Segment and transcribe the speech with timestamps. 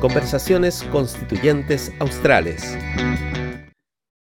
[0.00, 2.76] Conversaciones Constituyentes Australes.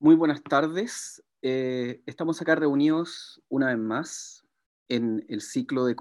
[0.00, 1.22] Muy buenas tardes.
[1.40, 4.44] Eh, estamos acá reunidos una vez más
[4.88, 5.94] en el ciclo de,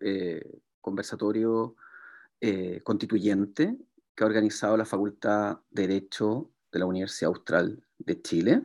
[0.00, 1.76] eh, conversatorio
[2.40, 3.78] eh, constituyente
[4.14, 8.62] que ha organizado la Facultad de Derecho de la Universidad Austral de Chile.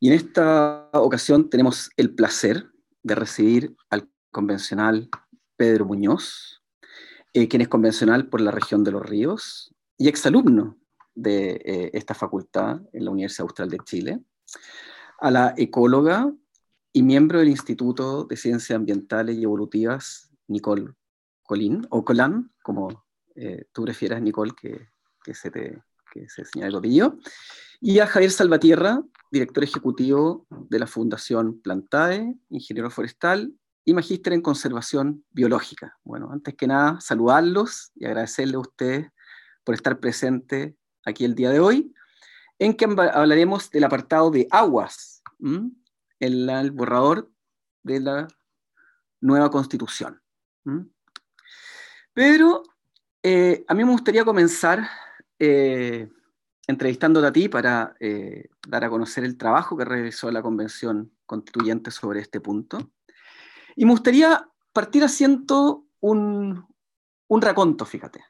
[0.00, 2.70] Y en esta ocasión tenemos el placer
[3.02, 5.08] de recibir al convencional
[5.56, 6.61] Pedro Muñoz,
[7.32, 10.78] eh, quien es convencional por la región de los ríos y exalumno
[11.14, 14.20] de eh, esta facultad en la Universidad Austral de Chile,
[15.20, 16.32] a la ecóloga
[16.92, 20.92] y miembro del Instituto de Ciencias Ambientales y Evolutivas, Nicole
[21.42, 24.88] Colín, o Colán, como eh, tú prefieras, Nicole, que,
[25.22, 27.12] que se te que se señala el
[27.80, 33.52] y a Javier Salvatierra, director ejecutivo de la Fundación Plantae, ingeniero forestal
[33.84, 35.98] y magíster en conservación biológica.
[36.04, 39.10] Bueno, antes que nada, saludarlos y agradecerle a ustedes
[39.64, 40.74] por estar presentes
[41.04, 41.94] aquí el día de hoy,
[42.58, 45.74] en que hablaremos del apartado de aguas, en
[46.20, 47.30] el borrador
[47.82, 48.28] de la
[49.20, 50.22] nueva constitución.
[52.12, 52.62] Pero
[53.22, 54.86] eh, a mí me gustaría comenzar
[55.38, 56.08] eh,
[56.66, 61.90] entrevistándote a ti para eh, dar a conocer el trabajo que realizó la Convención Constituyente
[61.90, 62.92] sobre este punto.
[63.76, 66.66] Y me gustaría partir haciendo un,
[67.28, 68.24] un raconto, fíjate.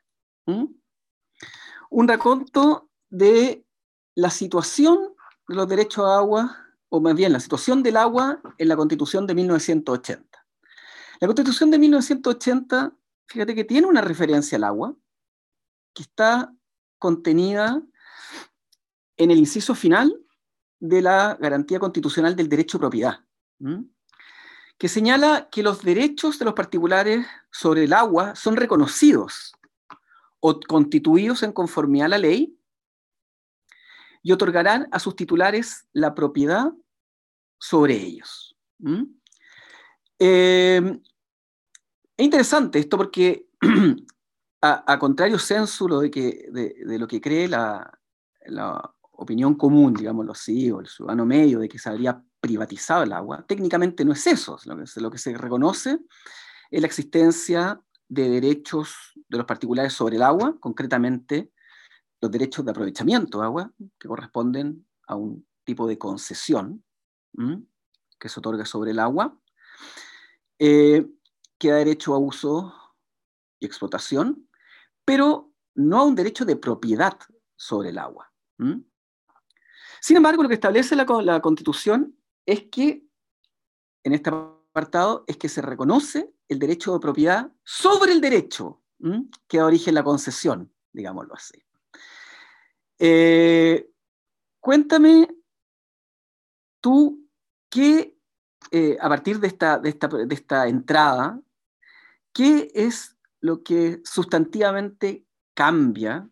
[1.90, 3.64] Un raconto de
[4.14, 5.14] la situación
[5.48, 6.56] de los derechos a agua,
[6.88, 10.46] o más bien la situación del agua en la Constitución de 1980.
[11.20, 12.96] La Constitución de 1980,
[13.26, 14.96] fíjate que tiene una referencia al agua,
[15.94, 16.52] que está
[16.98, 17.82] contenida
[19.16, 20.16] en el inciso final
[20.80, 23.20] de la garantía constitucional del derecho a propiedad,
[24.82, 29.52] que señala que los derechos de los particulares sobre el agua son reconocidos
[30.40, 32.58] o constituidos en conformidad a la ley
[34.24, 36.72] y otorgarán a sus titulares la propiedad
[37.60, 38.56] sobre ellos.
[40.18, 40.98] Eh,
[42.16, 43.46] es interesante esto porque,
[44.62, 48.00] a, contrario censo de, de, lo que cree la
[49.12, 53.44] opinión común, digámoslo así, o el ciudadano medio de que se habría privatizado el agua,
[53.46, 54.58] técnicamente no es eso.
[54.64, 55.98] Lo que, lo que se reconoce
[56.70, 61.52] es la existencia de derechos de los particulares sobre el agua, concretamente
[62.20, 66.84] los derechos de aprovechamiento de agua, que corresponden a un tipo de concesión
[68.18, 69.36] que se otorga sobre el agua,
[70.58, 71.06] eh,
[71.58, 72.74] que da derecho a uso
[73.58, 74.48] y explotación,
[75.04, 77.18] pero no a un derecho de propiedad
[77.56, 78.32] sobre el agua.
[80.02, 83.06] Sin embargo, lo que establece la, Constitución es que,
[84.02, 88.82] en este apartado, es que se reconoce el derecho de propiedad sobre el derecho
[89.46, 91.62] que da origen la concesión, digámoslo así.
[92.98, 93.92] Eh,
[94.58, 95.28] cuéntame
[96.80, 97.28] tú
[97.70, 98.18] qué,
[98.72, 99.90] eh, a partir de esta, de,
[100.30, 101.40] esta, entrada,
[102.32, 105.24] qué es lo que sustantivamente
[105.54, 106.28] cambia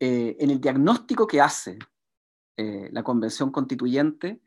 [0.00, 1.78] eh, en el diagnóstico que hace
[2.56, 4.40] eh, la Convención Constituyente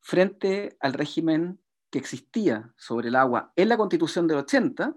[0.00, 1.60] frente al régimen
[1.90, 4.94] que existía sobre el agua en la Constitución del 80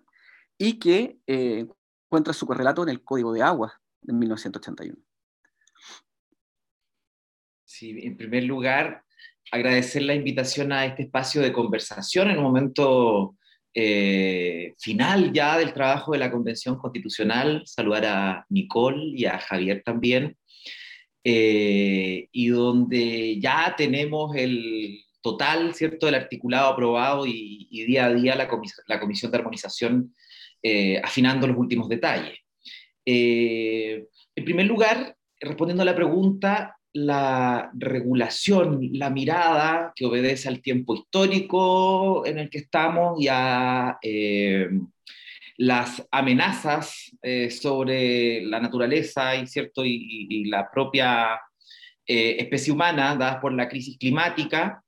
[0.58, 1.68] y que eh,
[2.06, 4.98] encuentra su correlato en el Código de Agua de 1981.
[7.66, 9.04] Sí, en primer lugar,
[9.52, 13.36] agradecer la invitación a este espacio de conversación en un momento
[13.74, 19.84] eh, final ya del trabajo de la Convención Constitucional, saludar a Nicole y a Javier
[19.86, 20.36] también,
[21.30, 28.34] eh, y donde ya tenemos el total, ¿cierto?, del articulado aprobado y, día a día
[28.36, 30.16] la, Comisión de Armonización
[30.64, 32.40] eh, afinando los últimos detalles.
[33.04, 40.96] en primer lugar, respondiendo a la pregunta, la regulación, la mirada que obedece al tiempo
[40.96, 44.70] histórico en el que estamos y a eh,
[45.58, 49.84] las amenazas eh, sobre la naturaleza y, ¿cierto?
[49.84, 51.40] y, la propia
[52.06, 54.84] eh, especie humana dadas por la crisis climática,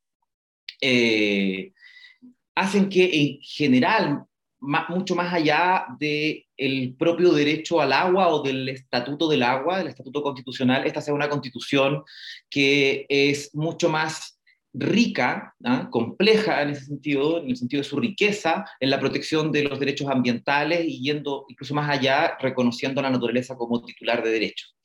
[2.56, 4.24] hacen que en general
[4.62, 9.88] mucho más allá del el propio derecho al agua o del estatuto del agua, del
[9.88, 12.04] estatuto constitucional, esta sea una constitución
[12.50, 14.39] que es mucho más
[14.74, 15.88] rica, ¿ah?
[15.90, 19.80] compleja en ese sentido, en el sentido de su riqueza, en la protección de los
[19.80, 24.76] derechos ambientales y yendo incluso más allá, reconociendo a la naturaleza como titular de derechos.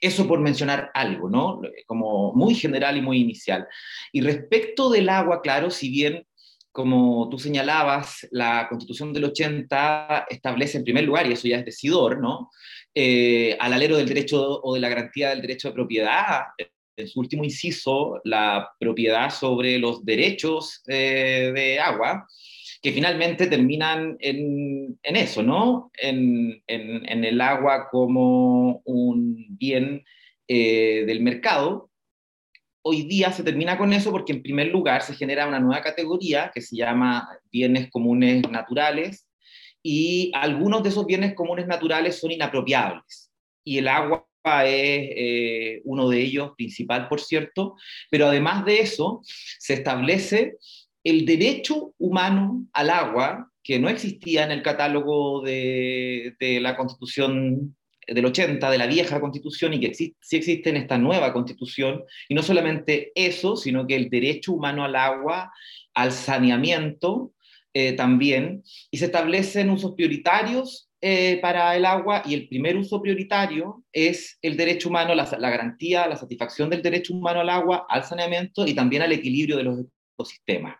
[0.00, 1.60] Eso por mencionar algo, ¿no?
[1.86, 3.66] Como muy general y muy inicial.
[4.12, 6.26] Y respecto del agua, claro, si bien
[6.72, 11.66] como tú señalabas, la Constitución del 80 establece en primer lugar, y eso ya es
[11.66, 12.50] decidor, ¿no?
[12.94, 16.44] Eh, al alero del derecho o de la garantía del derecho de propiedad,
[17.02, 22.26] en su último inciso, la propiedad sobre los derechos eh, de agua,
[22.80, 25.90] que finalmente terminan en, eso, ¿no?
[25.94, 30.04] En, el agua como un bien
[30.48, 31.90] eh, del mercado,
[32.82, 36.50] hoy día se termina con eso porque en primer lugar se genera una nueva categoría
[36.52, 39.28] que se llama bienes comunes naturales
[39.82, 43.30] y algunos de esos bienes comunes naturales son inapropiables
[43.64, 47.76] y el agua es eh, uno de ellos, principal por cierto,
[48.10, 49.20] pero además de eso
[49.58, 50.56] se establece
[51.04, 57.76] el derecho humano al agua que no existía en el catálogo de, de la Constitución
[58.06, 62.34] del 80, de la vieja constitución, y que sí existe en esta nueva constitución, y
[62.34, 65.52] no solamente eso, sino que el derecho humano al agua,
[65.94, 67.32] al saneamiento
[67.74, 73.02] eh, también, y se establecen usos prioritarios eh, para el agua, y el primer uso
[73.02, 78.04] prioritario es el derecho humano, la, garantía, la satisfacción del derecho humano al agua, al
[78.04, 79.80] saneamiento y también al equilibrio de los
[80.14, 80.76] ecosistemas.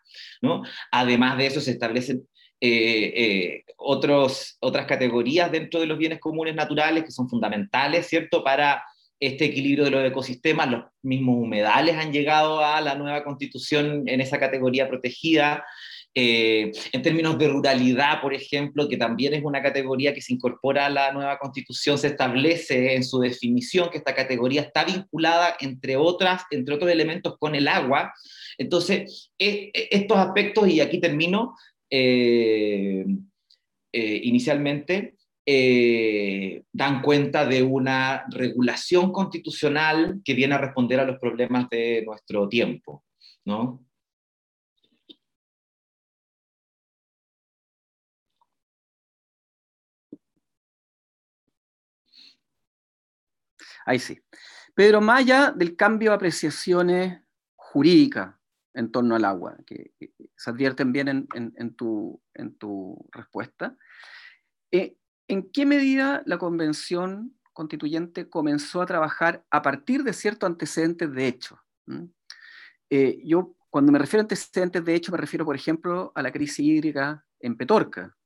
[0.93, 2.23] Además de eso, se establecen
[2.61, 8.85] eh, eh, otras categorías dentro de los bienes comunes naturales que son fundamentales, ¿cierto?, para
[9.19, 10.71] este equilibrio de los ecosistemas.
[10.71, 15.65] Los mismos humedales han llegado a la nueva constitución en esa categoría protegida.
[16.15, 20.87] Eh, en términos de ruralidad, por ejemplo, que también es una categoría que se incorpora
[20.87, 25.97] a la nueva constitución, se establece en su definición que esta categoría está vinculada, entre,
[25.97, 28.13] otras, entre otros elementos, con el agua.
[28.59, 31.55] Entonces, estos aspectos, y aquí termino,
[31.91, 33.05] eh,
[33.93, 41.19] eh, inicialmente eh, dan cuenta de una regulación constitucional que viene a responder a los
[41.19, 43.05] problemas de nuestro tiempo,
[43.45, 43.85] ¿no?
[53.87, 54.21] Ahí sí.
[54.75, 57.21] Pedro, Maya del cambio de apreciaciones
[57.57, 58.35] jurídicas
[58.75, 59.93] en torno al agua, que,
[60.37, 62.21] se advierten bien en, tu,
[63.13, 63.77] respuesta.
[64.71, 64.97] Eh,
[65.29, 71.27] ¿En qué medida la Convención Constituyente comenzó a trabajar a partir de ciertos antecedentes de
[71.27, 71.61] hecho?
[71.87, 72.05] ¿Mm?
[72.91, 76.33] Eh, yo, cuando me refiero a antecedentes de hecho, me refiero, por ejemplo, a la
[76.33, 78.17] crisis hídrica en Petorca,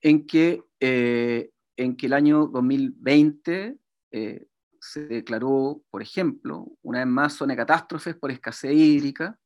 [0.00, 3.78] en, que, eh, en que el año 2020
[4.10, 9.38] se declaró, por ejemplo, una vez más zona de catástrofes por escasez hídrica,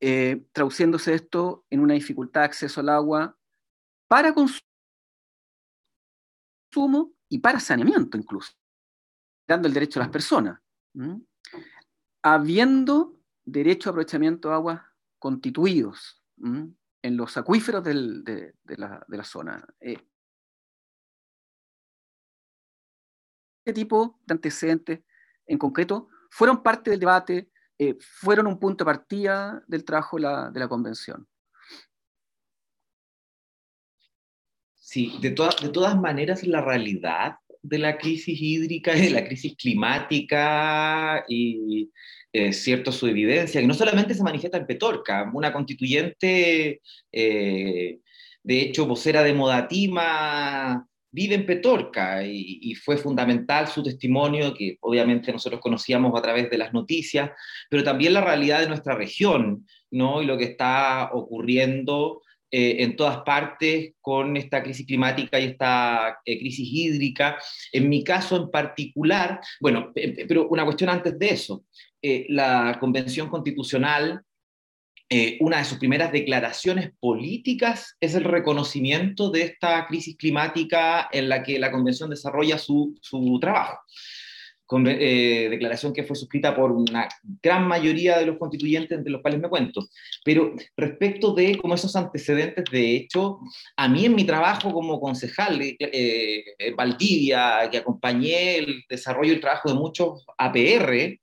[0.00, 3.36] eh, traduciéndose esto en una dificultad de acceso al agua
[4.06, 4.62] para consumo
[7.28, 8.52] y para saneamiento incluso,
[9.46, 10.60] dando el derecho a las personas,
[12.22, 19.66] habiendo derecho a aprovechamiento de agua constituidos en los acuíferos de, la, zona.
[19.80, 20.07] Eh,
[23.72, 25.00] tipo de antecedentes
[25.46, 30.60] en concreto fueron parte del debate, eh, fueron un punto de partida del trabajo de
[30.60, 31.26] la, convención.
[34.74, 39.56] Sí, de, de todas maneras la realidad de la crisis hídrica y de la crisis
[39.56, 41.90] climática y
[42.32, 46.80] eh, cierto su evidencia, que no solamente se manifiesta en Petorca, una constituyente,
[47.10, 48.00] eh,
[48.42, 50.86] de hecho, vocera de Modatima,
[51.18, 56.58] vive en Petorca y, fue fundamental su testimonio, que obviamente nosotros conocíamos a través de
[56.58, 57.32] las noticias,
[57.68, 60.22] pero también la realidad de nuestra región, ¿no?
[60.22, 66.20] Y lo que está ocurriendo eh, en todas partes con esta crisis climática y esta
[66.24, 67.36] eh, crisis hídrica.
[67.72, 69.92] En mi caso en particular, bueno,
[70.28, 71.64] pero una cuestión antes de eso,
[72.00, 74.22] eh, la Convención Constitucional
[75.10, 81.30] eh, una de sus primeras declaraciones políticas es el reconocimiento de esta crisis climática en
[81.30, 82.94] la que la Convención desarrolla su,
[83.40, 83.78] trabajo.
[84.70, 87.08] Eh, declaración que fue suscrita por una
[87.42, 89.88] gran mayoría de los constituyentes, entre los cuales me cuento.
[90.22, 93.38] Pero respecto de como esos antecedentes, de hecho,
[93.78, 99.36] a mí en mi trabajo como concejal eh, en Valdivia, que acompañé el desarrollo y
[99.36, 101.18] el trabajo de muchos APR,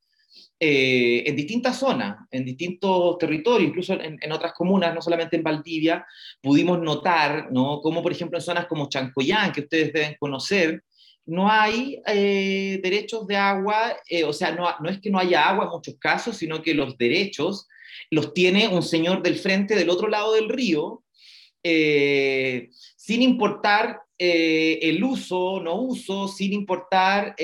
[0.57, 6.05] eh, en distintas zonas, en distintos territorios, incluso en, otras comunas, no solamente en Valdivia,
[6.41, 7.81] pudimos notar, ¿no?
[7.81, 10.81] Como por ejemplo en zonas como Chancoyán, que ustedes deben conocer,
[11.25, 15.49] no hay eh, derechos de agua, eh, o sea, no, no es que no haya
[15.49, 17.67] agua en muchos casos, sino que los derechos
[18.09, 21.03] los tiene un señor del frente del otro lado del río,
[21.63, 27.35] sin importar el uso, no uso, sin importar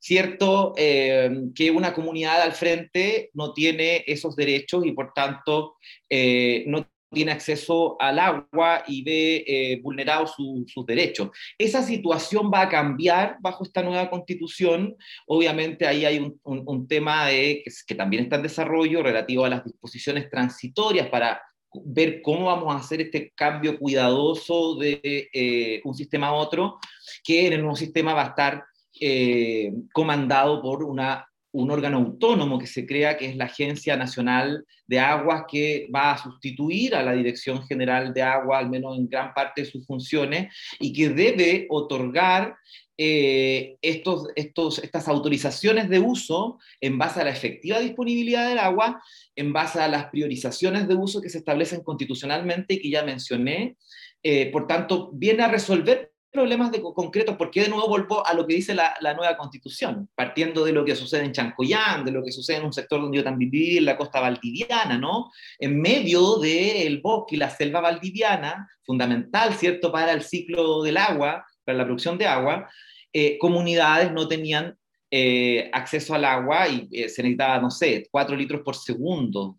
[0.00, 5.76] cierto eh, que una comunidad al frente no tiene esos derechos y por tanto
[6.08, 10.34] eh, no tiene acceso al agua y ve eh, vulnerados
[10.66, 11.30] sus derechos.
[11.58, 14.96] Esa situación va a cambiar bajo esta nueva constitución.
[15.26, 20.30] Obviamente ahí hay un, tema de, que, también está en desarrollo relativo a las disposiciones
[20.30, 21.42] transitorias para
[21.84, 26.78] ver cómo vamos a hacer este cambio cuidadoso de eh, un sistema a otro,
[27.22, 28.64] que en el nuevo sistema va a estar
[29.00, 34.98] eh, comandado por un órgano autónomo que se crea, que es la Agencia Nacional de
[34.98, 39.34] Aguas, que va a sustituir a la Dirección General de Agua, al menos en gran
[39.34, 42.56] parte de sus funciones, y que debe otorgar
[43.02, 49.02] eh, estos, estos, estas autorizaciones de uso en base a la efectiva disponibilidad del agua,
[49.36, 53.76] en base a las priorizaciones de uso que se establecen constitucionalmente y que ya mencioné.
[54.22, 58.46] Eh, por tanto, viene a resolver problemas de, concretos, porque de nuevo vuelvo a lo
[58.46, 62.32] que dice la, nueva constitución, partiendo de lo que sucede en Chancoyán, de lo que
[62.32, 65.30] sucede en un sector donde yo también viví, en la costa valdiviana, ¿no?
[65.58, 71.44] En medio del bosque y la selva valdiviana, fundamental, ¿cierto?, para el ciclo del agua,
[71.64, 72.68] para la producción de agua,
[73.12, 74.76] eh, comunidades no tenían
[75.10, 79.56] eh, acceso al agua y eh, se necesitaba, no sé, cuatro litros por segundo.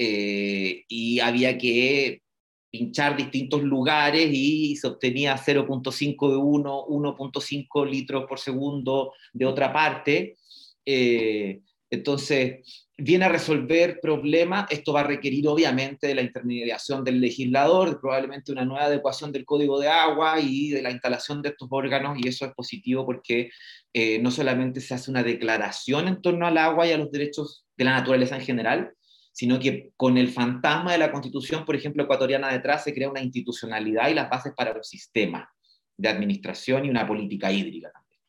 [0.00, 2.22] y había que
[2.70, 9.72] pinchar distintos lugares y se obtenía 0.5 de uno, 1.5 litros por segundo de otra
[9.72, 10.36] parte.
[10.84, 11.60] Eh,
[11.90, 14.66] entonces, viene a resolver problemas.
[14.70, 19.44] Esto va a requerir obviamente de la intermediación del legislador, probablemente una nueva adecuación del
[19.44, 23.50] código de agua y de la instalación de estos órganos, y eso es positivo porque
[23.94, 27.64] eh, no solamente se hace una declaración en torno al agua y a los derechos
[27.76, 28.92] de la naturaleza en general,
[29.38, 33.22] sino que con el fantasma de la constitución, por ejemplo, ecuatoriana detrás, se crea una
[33.22, 35.48] institucionalidad y las bases para un sistema
[35.96, 38.20] de administración y una política hídrica también.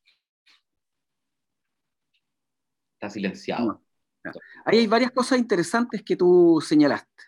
[2.94, 3.84] Está silenciado.
[4.66, 7.24] Ahí hay varias cosas interesantes que tú señalaste.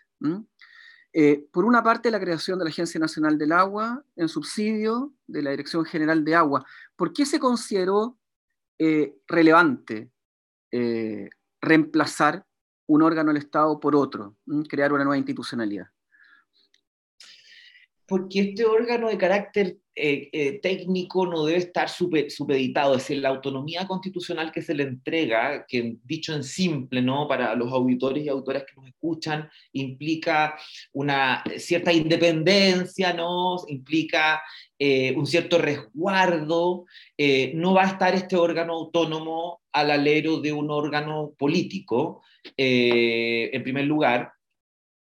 [1.12, 5.42] Eh, por una parte, la creación de la Agencia Nacional del Agua en subsidio de
[5.42, 6.64] la Dirección General de Agua.
[6.94, 8.16] ¿Por qué se consideró
[8.78, 10.12] eh, relevante
[10.70, 12.46] eh, reemplazar
[12.86, 14.36] un órgano del Estado por otro,
[14.68, 15.88] crear una nueva institucionalidad.
[18.12, 23.30] Porque este órgano de carácter eh, eh, técnico no debe estar supeditado, es decir, la
[23.30, 27.26] autonomía constitucional que se le entrega, que dicho en simple, ¿no?
[27.26, 30.58] Para los auditores y autoras que nos escuchan, implica
[30.92, 33.56] una cierta independencia, ¿no?
[33.66, 34.42] Implica
[34.78, 36.84] eh, un cierto resguardo,
[37.54, 42.20] no va a estar este órgano autónomo al alero de un órgano político,
[42.58, 44.32] en primer lugar,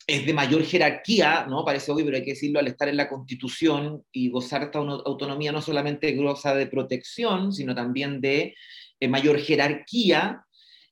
[0.09, 1.63] es de mayor jerarquía, ¿no?
[1.63, 5.51] Parece obvio, pero hay que decirlo, al estar en la Constitución y gozar esta autonomía
[5.51, 8.55] no solamente goza de protección, sino también de
[8.99, 10.43] eh, mayor jerarquía,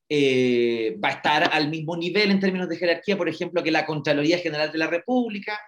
[0.07, 3.85] eh, va a estar al mismo nivel en términos de jerarquía, por ejemplo, que la
[3.85, 5.59] Contraloría General de la República,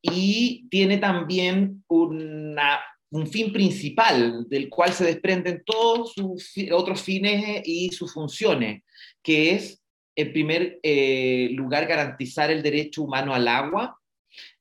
[0.00, 7.90] y tiene también un fin principal del cual se desprenden todos sus otros fines y
[7.90, 8.82] sus funciones,
[9.22, 9.77] que es,
[10.18, 14.00] en primer eh, lugar, garantizar el derecho humano al agua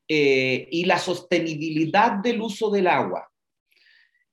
[0.08, 3.28] eh, y la sostenibilidad del uso del agua.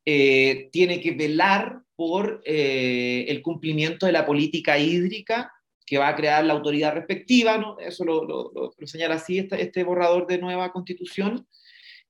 [0.05, 5.51] Eh, tiene que velar por el cumplimiento de la política hídrica
[5.87, 7.79] que va a crear la autoridad respectiva, ¿no?
[7.79, 11.47] eso lo, señala así este, este borrador de nueva constitución,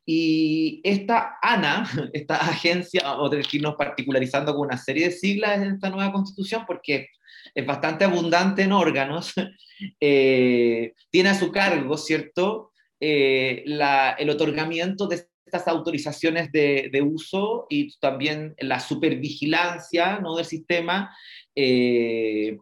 [0.06, 5.12] y esta ANA, esta agencia, vamos a tener que irnos particularizando con una serie de
[5.12, 7.08] siglas en esta nueva constitución porque
[7.54, 9.32] es bastante abundante en órganos,
[10.00, 17.66] eh, tiene a su cargo, ¿cierto?, eh, el otorgamiento de estas autorizaciones de, de, uso
[17.68, 20.36] y también la supervigilancia ¿no?
[20.36, 21.14] del sistema
[21.54, 22.56] eh,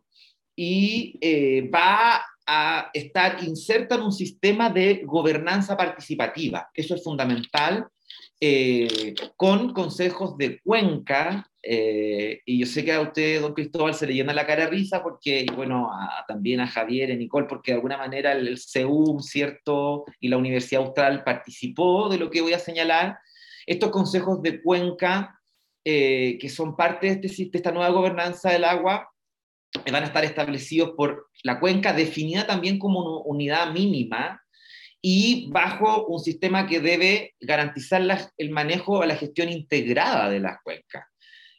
[0.57, 1.19] y
[1.73, 6.69] va a estar inserta en un sistema de gobernanza participativa.
[6.75, 7.87] Eso es fundamental,
[8.41, 14.07] eh, con consejos de cuenca, eh, y yo sé que a usted, don Cristóbal, se
[14.07, 15.91] le llena la cara de risa, porque, bueno,
[16.27, 20.05] también a Javier y Nicole, porque de alguna manera el, CEUM, ¿cierto?
[20.19, 23.17] Y la Universidad Austral participó de lo que voy a señalar.
[23.65, 25.39] Estos consejos de cuenca,
[25.85, 29.09] eh, que son parte de, este, de esta nueva gobernanza del agua,
[29.91, 34.42] van a estar establecidos por la cuenca, definida también como unidad mínima
[35.03, 38.03] y bajo un sistema que debe garantizar
[38.39, 41.05] el manejo a la gestión integrada de las cuencas.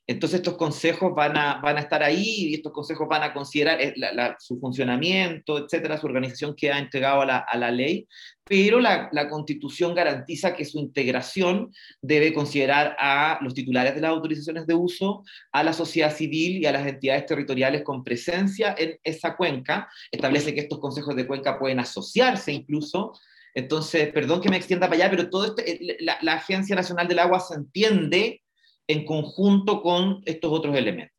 [0.06, 3.80] Entonces estos consejos van a, van a estar ahí y estos consejos van a considerar
[3.82, 3.94] eh,
[4.38, 8.06] su funcionamiento, etcétera, su organización que ha entregado a la, a la ley,
[8.44, 11.72] pero la, la, constitución garantiza que su integración
[12.02, 15.24] debe considerar a los titulares de las autorizaciones de uso,
[15.54, 19.88] a la sociedad civil y a las entidades territoriales con presencia en esa cuenca.
[20.12, 23.14] Establece que estos consejos de cuenca pueden asociarse incluso
[23.54, 27.20] entonces, perdón que me extienda para allá, pero todo esto, eh, la, Agencia Nacional del
[27.20, 28.42] Agua se entiende
[28.88, 31.14] en conjunto con estos otros elementos.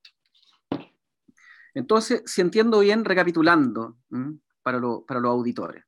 [1.74, 3.96] Entonces, si entiendo bien, recapitulando
[4.62, 5.84] para, para los auditores.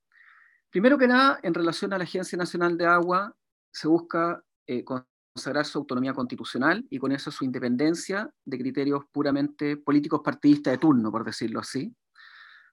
[0.70, 3.36] Primero que nada, en relación a la Agencia Nacional de Agua,
[3.72, 9.76] se busca eh, consagrar su autonomía constitucional y con eso su independencia de criterios puramente
[9.76, 11.94] políticos partidistas de turno, por decirlo así,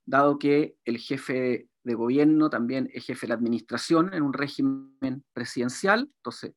[0.06, 5.24] dado que el jefe de gobierno también es jefe de la administración en un régimen
[5.34, 6.54] presidencial, entonces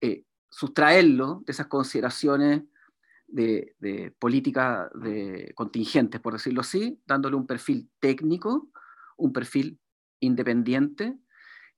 [0.00, 2.62] eh, sustraerlo de esas consideraciones
[3.26, 8.70] de, política de contingentes, por decirlo así, dándole un perfil técnico,
[9.16, 9.80] un perfil
[10.20, 11.18] independiente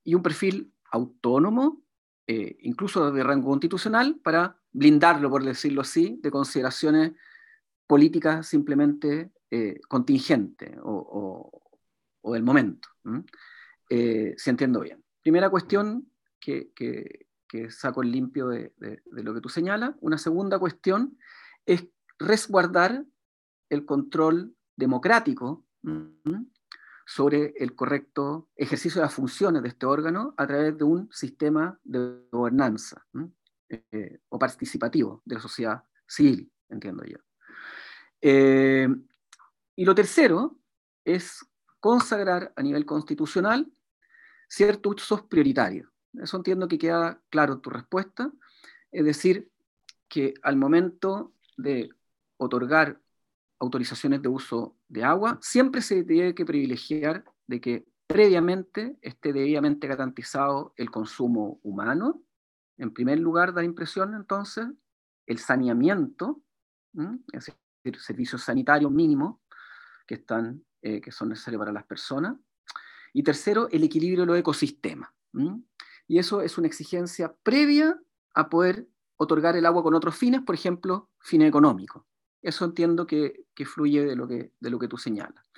[0.02, 1.82] y un perfil autónomo,
[2.26, 7.12] eh, incluso de rango constitucional, para blindarlo, por decirlo así, de consideraciones
[7.86, 11.63] políticas simplemente eh, contingentes o,
[12.32, 12.88] del momento.
[13.90, 15.04] Eh, si entiendo bien.
[15.22, 18.72] Primera cuestión que, que saco el limpio de,
[19.06, 19.94] lo que tú señalas.
[20.00, 21.16] Una segunda cuestión
[21.64, 21.86] es
[22.18, 23.04] resguardar
[23.68, 25.64] el control democrático
[27.06, 31.78] sobre el correcto ejercicio de las funciones de este órgano a través de un sistema
[31.84, 33.06] de gobernanza
[33.68, 37.18] eh, o participativo de la sociedad civil, entiendo yo.
[38.20, 38.88] Eh,
[39.76, 40.58] y lo tercero
[41.04, 41.46] es
[41.84, 43.70] consagrar a nivel constitucional
[44.48, 45.86] ciertos usos prioritarios.
[46.14, 48.32] Eso entiendo que queda claro tu respuesta.
[48.90, 49.50] Es decir,
[50.08, 51.90] que al momento de
[52.38, 53.02] otorgar
[53.58, 59.86] autorizaciones de uso de agua, siempre se tiene que privilegiar de que previamente esté debidamente
[59.86, 62.22] garantizado el consumo humano.
[62.78, 64.68] En primer lugar, da impresión entonces
[65.26, 66.40] el saneamiento,
[67.30, 69.36] es decir, servicios sanitarios mínimos
[70.06, 72.36] que, están, eh, que son necesarios para las personas.
[73.12, 75.10] Y tercero, el equilibrio de los ecosistemas
[76.06, 77.98] y eso es una exigencia previa
[78.34, 82.04] a poder otorgar el agua con otros fines, por ejemplo, fines económicos.
[82.42, 85.50] Eso entiendo que, fluye de lo que, de lo que tú señalas.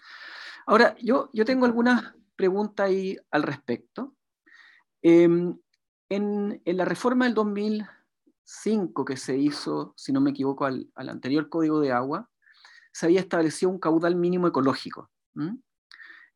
[0.66, 4.14] Ahora, yo, yo tengo algunas preguntas ahí al respecto.
[5.02, 5.58] Em,
[6.08, 11.80] en, la reforma del 2005 que se hizo, si no me equivoco, al, anterior Código
[11.80, 12.30] de Agua,
[12.92, 15.10] se había establecido un caudal mínimo ecológico,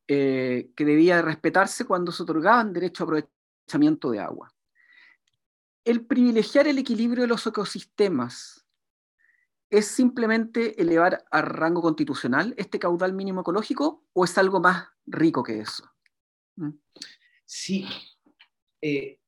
[0.09, 3.31] eh, que debía respetarse cuando se otorgaban derechos a aprovechar
[4.11, 4.53] de agua.
[5.85, 8.67] El privilegiar el equilibrio de los ecosistemas
[9.71, 15.43] es simplemente elevar a rango constitucional este caudal mínimo ecológico o es algo más rico
[15.43, 15.89] que eso?
[17.45, 17.87] Sí,
[18.83, 19.19] eh,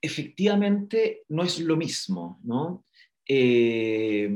[0.00, 2.86] efectivamente no es lo mismo, ¿no?
[3.28, 4.28] Eh,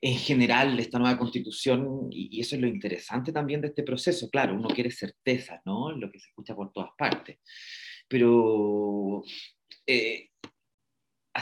[0.00, 4.54] en general, esta nueva constitución, y, eso es lo interesante también de este proceso, claro,
[4.54, 5.90] uno quiere certeza, ¿no?
[5.92, 7.38] Lo que se escucha por todas partes,
[8.06, 9.22] pero
[9.86, 10.30] eh,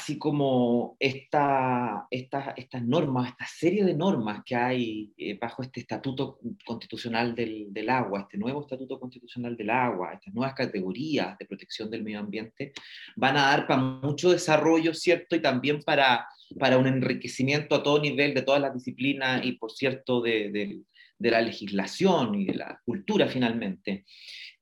[0.06, 6.38] así como esta, estas normas, esta serie de normas que hay eh, bajo este estatuto
[6.64, 12.04] constitucional del, agua, este nuevo estatuto constitucional del agua, estas nuevas categorías de protección del
[12.04, 12.72] medio ambiente,
[13.16, 15.34] van a dar para mucho desarrollo, ¿cierto?
[15.34, 19.72] Y también para, para un enriquecimiento a todo nivel de todas las disciplinas y, por
[19.72, 20.82] cierto, de, de,
[21.18, 24.04] de la legislación y de la cultura finalmente.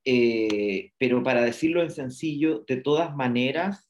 [0.06, 3.83] Eh, pero para decirlo en sencillo, de todas maneras,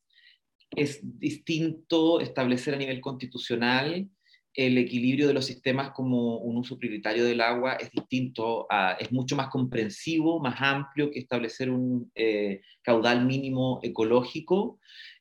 [0.77, 4.09] es distinto establecer a nivel constitucional
[4.55, 9.35] el equilibrio de los sistemas como un uso prioritario del agua, es distinto, es mucho
[9.35, 14.79] más comprensivo, más amplio que establecer un eh, caudal mínimo ecológico,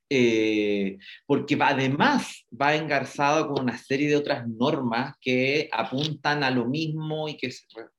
[0.07, 6.65] eh, porque además va engarzado con una serie de otras normas que apuntan a lo
[6.65, 7.51] mismo y que,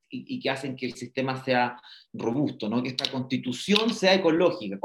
[0.08, 1.76] y, que hacen que el sistema sea
[2.12, 2.80] robusto, ¿no?
[2.80, 4.78] que esta constitución sea ecológica.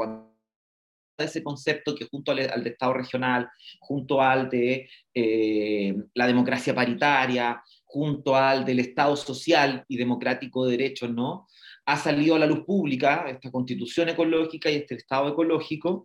[1.24, 3.48] Ese concepto que junto al, de Estado regional,
[3.80, 10.76] junto al de eh, la democracia paritaria, junto al del Estado social y democrático de
[10.76, 11.46] derechos, ¿no?
[11.86, 16.04] Ha salido a la luz pública esta constitución ecológica y este Estado ecológico,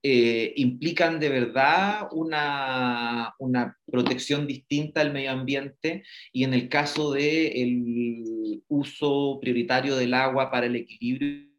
[0.00, 7.10] eh, implican de verdad una, una, protección distinta al medio ambiente y en el caso
[7.12, 11.50] del uso prioritario del agua para el equilibrio del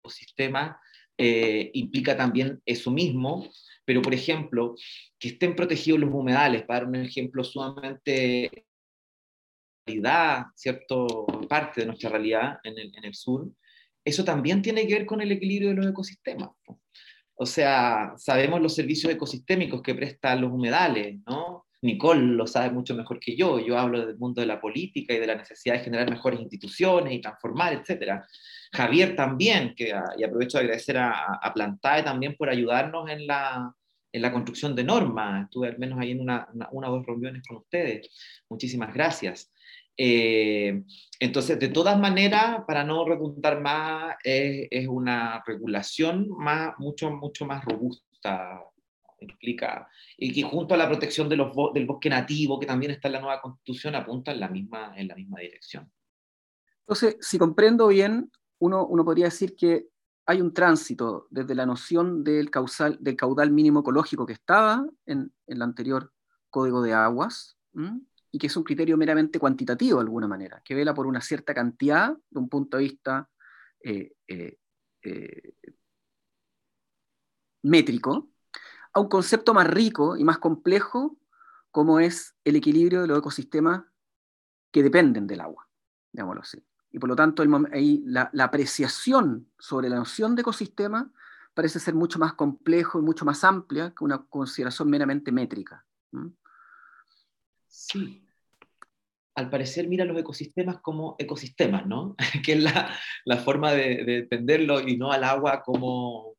[0.00, 0.80] ecosistema,
[1.18, 3.50] eh, implica también eso mismo,
[3.84, 4.76] pero por ejemplo,
[5.18, 8.64] que estén protegidos los humedales, para dar un ejemplo sumamente
[9.86, 13.50] realidad, cierto parte de nuestra realidad en el, en el sur,
[14.04, 16.50] eso también tiene que ver con el equilibrio de los ecosistemas.
[17.34, 21.66] O sea, sabemos los servicios ecosistémicos que prestan los humedales, ¿no?
[21.82, 23.60] Nicole lo sabe mucho mejor que yo.
[23.60, 27.12] Yo hablo del mundo de la política y de la necesidad de generar mejores instituciones
[27.12, 28.22] y transformar, etc.
[28.72, 33.26] Javier también, que, ah, y aprovecho de agradecer a, a Plantae también por ayudarnos en
[33.26, 33.74] la,
[34.12, 35.44] en la construcción de normas.
[35.44, 38.08] Estuve al menos ahí en una, una, o dos reuniones con ustedes.
[38.48, 39.52] Muchísimas gracias.
[39.96, 40.82] Eh,
[41.18, 47.46] entonces, de todas maneras, para no redundar más, es, es una regulación más, mucho, mucho
[47.46, 48.62] más robusta,
[49.20, 53.08] implica, y que junto a la protección de los, del bosque nativo, que también está
[53.08, 55.90] en la nueva constitución, apunta en la misma, en la misma dirección.
[56.80, 59.88] Entonces, si comprendo bien, uno, podría decir que
[60.26, 65.32] hay un tránsito desde la noción del, causal, del caudal mínimo ecológico que estaba en,
[65.46, 66.12] en el anterior
[66.50, 67.56] Código de Aguas,
[68.30, 71.54] y que es un criterio meramente cuantitativo de alguna manera, que vela por una cierta
[71.54, 73.30] cantidad de un punto de vista
[73.80, 74.58] eh, eh,
[75.02, 75.54] eh,
[77.62, 78.30] métrico,
[78.92, 81.18] a un concepto más rico y más complejo
[81.70, 83.84] como es el equilibrio de los ecosistemas
[84.72, 85.68] que dependen del agua,
[86.12, 86.67] digámoslo así.
[86.90, 91.12] Y por lo tanto, ahí la, la, apreciación sobre la noción de ecosistema
[91.54, 95.84] parece ser mucho más complejo y mucho más amplia que una consideración meramente métrica.
[97.66, 98.24] Sí.
[99.34, 102.16] Al parecer mira los ecosistemas como ecosistemas, ¿no?
[102.44, 102.90] que es la,
[103.24, 106.34] la forma de, de, entenderlo y no al agua como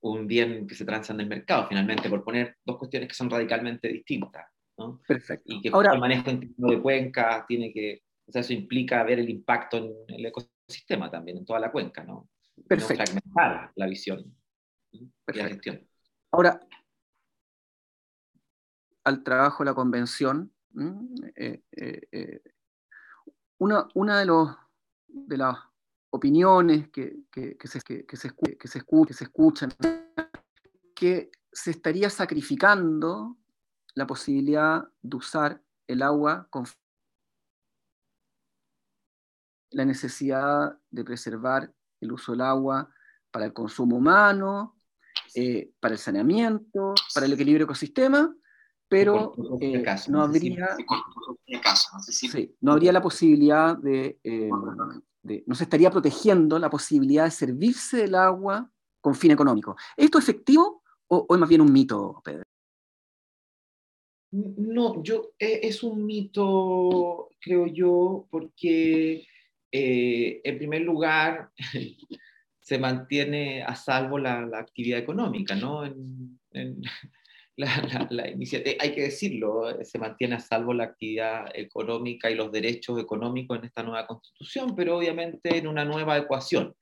[0.00, 3.30] un bien que se transa en el mercado, finalmente, por poner dos cuestiones que son
[3.30, 4.46] radicalmente distintas.
[4.76, 5.00] ¿no?
[5.06, 5.52] Perfecto.
[5.52, 9.30] Y que Ahora, el manejo de cuencas tiene que o sea, eso implica ver el
[9.30, 12.28] impacto en el ecosistema también, en toda la cuenca, ¿no?
[12.68, 13.02] Perfecto.
[13.02, 14.36] No fragmentar la visión
[15.24, 15.32] Perfecto.
[15.32, 15.88] y la gestión.
[16.30, 16.60] Ahora,
[19.04, 20.52] al trabajo de la convención,
[21.36, 22.42] eh, eh, eh,
[23.58, 24.54] una, una de, los,
[25.06, 25.56] de las
[26.10, 28.16] opiniones que, que, que, se, que, se, que,
[28.68, 29.72] se, que se escuchan,
[30.94, 33.38] que se estaría sacrificando
[33.94, 36.66] la posibilidad de usar el agua con
[39.70, 42.90] la necesidad de preservar el uso del agua
[43.30, 44.76] para el consumo humano,
[45.34, 48.34] eh, para el saneamiento, para el equilibrio ecosistema,
[48.88, 50.76] pero eh, no, habría,
[52.00, 54.50] sí, no habría la posibilidad de, eh,
[55.22, 59.76] de, no se estaría protegiendo la posibilidad de servirse del agua con fin económico.
[59.96, 62.42] ¿Esto es efectivo o, o es más bien un mito, Pedro?
[64.30, 69.26] No, yo, es un mito, creo yo, porque
[69.72, 71.50] eh, en primer lugar,
[72.60, 75.86] se mantiene a salvo la, la actividad económica, ¿no?
[75.86, 76.82] En, en
[77.56, 82.52] la, la, iniciativa, hay que decirlo, se mantiene a salvo la actividad económica y los
[82.52, 86.74] derechos económicos en esta nueva constitución, pero obviamente en una nueva ecuación.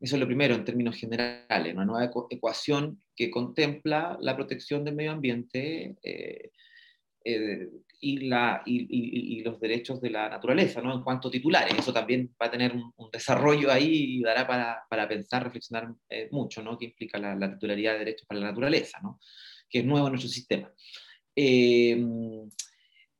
[0.00, 4.94] Eso es lo primero en términos generales, una nueva ecuación que contempla la protección del
[4.94, 6.50] medio ambiente, eh,
[7.24, 7.68] eh,
[8.00, 10.94] y, la, y, y, los derechos de la naturaleza, ¿no?
[10.94, 14.46] En cuanto a titulares, eso también va a tener un, un desarrollo ahí y dará
[14.46, 16.78] para, para pensar, reflexionar eh, mucho, ¿no?
[16.78, 19.20] Que implica la, la, titularidad de derechos para la naturaleza, ¿no?
[19.68, 20.72] Que es nuevo en nuestro sistema.
[21.36, 22.02] Eh,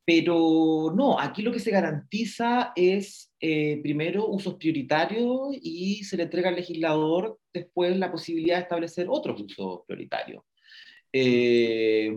[0.03, 6.23] pero no, aquí lo que se garantiza es, eh, primero, usos prioritarios y se le
[6.23, 10.43] entrega al legislador después la posibilidad de establecer otros usos prioritarios.
[11.13, 12.13] Eh,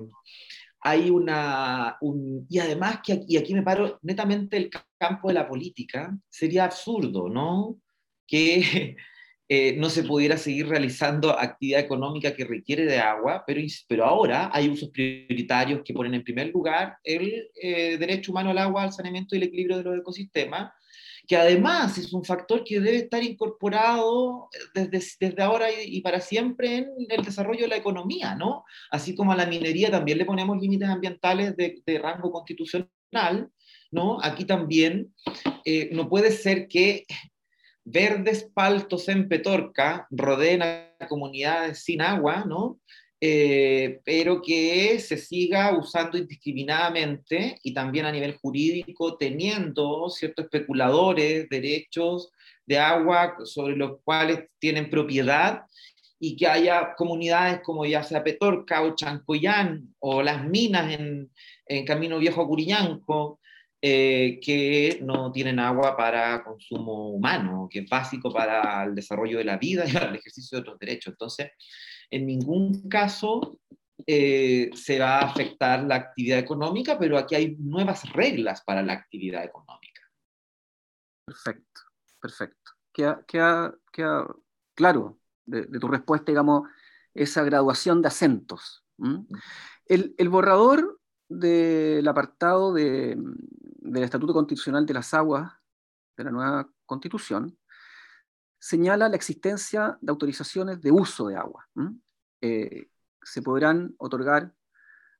[0.84, 1.96] hay una...
[2.02, 6.16] Un, y además que aquí, y aquí me paro netamente el campo de la política,
[6.28, 7.80] sería absurdo, ¿no?
[8.26, 8.94] Que
[9.48, 14.50] eh, no se pudiera seguir realizando actividad económica que requiere de agua, pero, pero ahora
[14.52, 18.92] hay usos prioritarios que ponen en primer lugar el eh, derecho humano al agua, al
[18.92, 20.70] saneamiento y el equilibrio de los ecosistemas,
[21.26, 26.88] que además es un factor que debe estar incorporado desde, ahora y, para siempre en
[27.08, 28.64] el desarrollo de la economía, ¿no?
[28.90, 33.50] Así como a la minería también le ponemos límites ambientales de, de rango constitucional,
[33.90, 34.18] ¿no?
[34.22, 35.14] Aquí también
[35.64, 37.04] eh, no puede ser que
[37.84, 42.80] verdes paltos en Petorca rodeen a comunidades sin agua, ¿no?
[43.20, 51.48] Eh, pero que se siga usando indiscriminadamente y también a nivel jurídico, teniendo ciertos especuladores
[51.48, 52.30] derechos
[52.66, 55.62] de agua sobre los cuales tienen propiedad
[56.18, 61.30] y que haya comunidades como ya sea Petorca o Chancoyán o las minas en,
[61.66, 63.40] en Camino Viejo a Curiñanco,
[63.86, 69.44] eh, que no tienen agua para consumo humano, que es básico para el desarrollo de
[69.44, 71.12] la vida y para el ejercicio de otros derechos.
[71.12, 71.50] Entonces,
[72.10, 73.58] en ningún caso
[74.06, 78.92] eh, se va a afectar la actividad económica, pero aquí hay nuevas reglas para la
[78.92, 80.02] actividad económica.
[81.24, 81.80] Perfecto,
[82.20, 82.72] perfecto.
[82.92, 83.74] Queda,
[84.74, 86.68] claro de, tu respuesta, digamos,
[87.14, 88.84] esa graduación de acentos.
[89.86, 95.52] El, borrador del apartado de, del Estatuto Constitucional de las Aguas
[96.16, 97.58] de la nueva Constitución
[98.64, 101.68] señala la existencia de autorizaciones de uso de agua.
[102.40, 102.88] Eh,
[103.22, 104.54] se podrán otorgar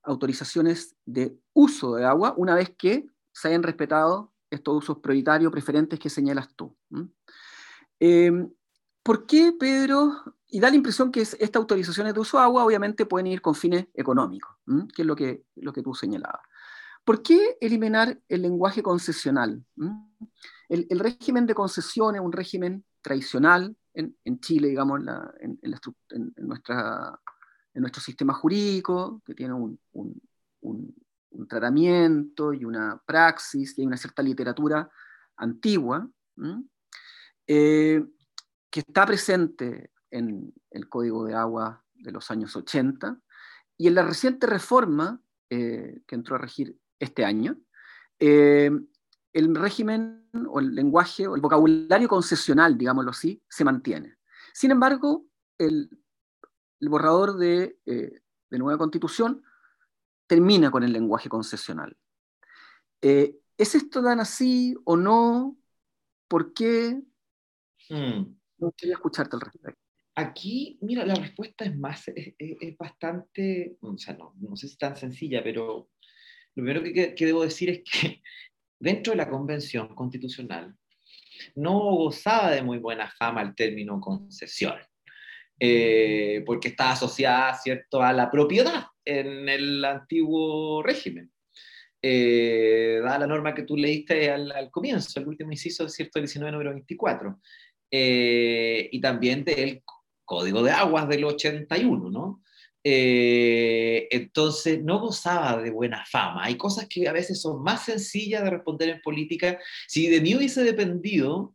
[0.03, 5.99] autorizaciones de uso de agua una vez que se hayan respetado estos usos prioritarios preferentes
[5.99, 6.75] que señalas tú.
[8.01, 8.51] Em,
[9.03, 10.23] ¿Por qué, Pedro?
[10.49, 13.55] Y da la impresión que estas autorizaciones de uso de agua obviamente pueden ir con
[13.55, 14.57] fines económicos,
[14.95, 16.41] que es lo que, lo que tú señalabas.
[17.05, 19.63] ¿Por qué eliminar el lenguaje concesional?
[20.71, 25.01] El, régimen de concesión es un régimen tradicional en, Chile, digamos,
[25.41, 25.59] en,
[26.37, 29.79] nuestro sistema jurídico, que tiene un,
[31.49, 34.89] tratamiento y una praxis y hay una cierta literatura
[35.37, 36.09] antigua,
[37.47, 38.05] eh,
[38.71, 43.21] que está presente en el Código de Agua de los años 80
[43.77, 47.59] y en la reciente reforma eh, que entró a regir este año,
[48.19, 48.71] eh,
[49.35, 54.17] el régimen o el lenguaje o el vocabulario concesional, digámoslo así, se mantiene.
[54.53, 55.27] Sin embargo,
[55.59, 55.91] el,
[56.81, 58.21] borrador de, eh,
[58.51, 59.43] de, nueva constitución
[60.27, 61.97] termina con el lenguaje concesional.
[63.03, 65.59] Eh, ¿Es esto tan así o no?
[66.29, 67.03] ¿Por qué?
[67.89, 68.37] Hmm.
[68.59, 69.81] No quería escucharte al respecto.
[70.17, 74.79] Aquí, mira, la respuesta es más, es, bastante, o sea, no, no, sé si es
[74.79, 75.91] tan sencilla, pero
[76.55, 78.23] lo primero que, que, debo decir es que
[78.79, 80.75] dentro de la Convención Constitucional
[81.57, 84.77] no gozaba de muy buena fama el término concesión,
[85.59, 88.03] eh, porque está asociada ¿cierto?
[88.03, 91.31] a la propiedad en el antiguo régimen.
[92.07, 96.19] Eh, la norma que tú leíste al, comienzo, el último inciso, ¿cierto?
[96.19, 97.41] El 19, número 24,
[97.91, 99.83] eh, y también del
[100.23, 102.43] Código de Aguas del 81, ¿no?
[102.87, 106.45] Eh, entonces no gozaba de buena fama.
[106.45, 109.59] Hay cosas que a veces son más sencillas de responder en política.
[109.89, 111.55] Si de mí hubiese dependido,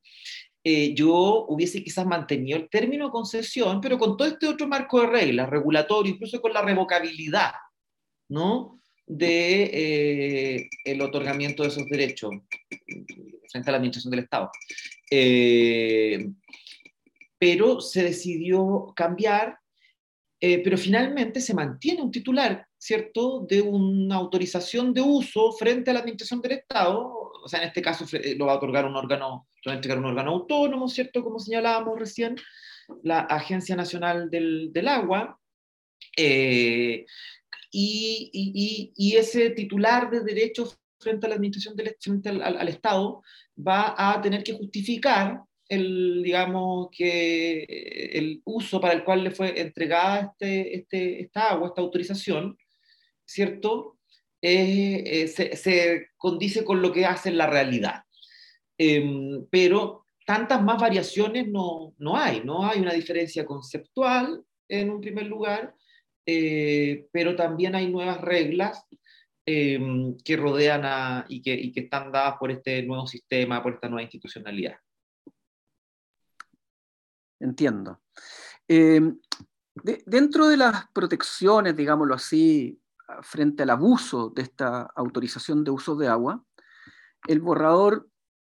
[0.63, 5.08] eh, yo hubiese quizás mantenido el término concesión, pero con todo este otro marco de
[5.08, 7.52] reglas, regulatorio, incluso con la revocabilidad,
[8.30, 8.76] ¿no?
[9.06, 12.30] de eh, el otorgamiento de esos derechos
[13.50, 14.52] frente a la administración del Estado.
[17.39, 19.58] pero se decidió cambiar
[20.41, 25.93] eh, pero finalmente se mantiene un titular, ¿cierto?, de una autorización de uso frente a
[25.93, 28.06] la administración del Estado, o sea, en este caso
[28.38, 31.39] lo va a otorgar un órgano, lo va a entregar un órgano autónomo, ¿cierto?, como
[31.39, 32.36] señalábamos recién,
[33.04, 35.39] la Agencia Nacional del, del Agua,
[36.17, 37.06] eh,
[37.71, 43.21] y, ese titular de derechos frente a la administración del al Estado
[43.58, 47.63] va a tener que justificar el, digamos, que
[48.13, 52.58] el uso para el cual le fue entregada este, este, esta agua, esta autorización,
[53.25, 53.97] ¿cierto?
[54.41, 58.03] Eh, se, se, condice con lo que hace en la realidad.
[58.77, 65.01] Em, pero tantas más variaciones no, no, hay, no hay una diferencia conceptual en un
[65.01, 65.75] primer lugar,
[66.25, 68.86] eh, pero también hay nuevas reglas
[69.45, 73.73] em, que rodean a, y, que, y que están dadas por este nuevo sistema, por
[73.73, 74.77] esta nueva institucionalidad.
[77.39, 78.02] Entiendo.
[78.67, 79.19] Em,
[80.06, 82.82] dentro de las protecciones, digámoslo así,
[83.21, 86.43] frente al abuso de esta autorización de uso de agua,
[87.28, 88.10] el borrador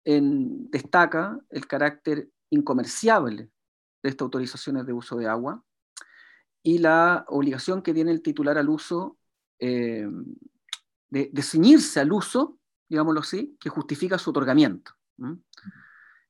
[0.06, 3.50] destaca el carácter incomerciable
[4.04, 5.64] de estas autorizaciones de uso de agua
[6.62, 9.18] y la obligación que tiene el titular al uso
[9.60, 10.26] em,
[11.10, 14.94] de, ceñirse al uso, digámoslo así, que justifica su otorgamiento.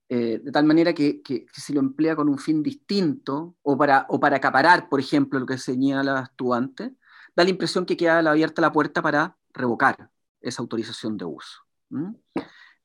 [0.09, 1.21] Eh, de tal manera que,
[1.53, 5.45] si lo emplea con un fin distinto o para, o para acaparar, por ejemplo, lo
[5.45, 6.91] que señalas tú antes,
[7.35, 10.09] da la impresión que queda abierta la puerta para revocar
[10.41, 11.61] esa autorización de uso.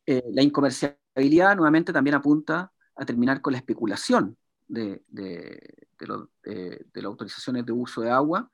[0.07, 7.67] Eh, la incomerciabilidad nuevamente también apunta a terminar con la especulación de, de, las autorizaciones
[7.67, 8.51] de uso de agua,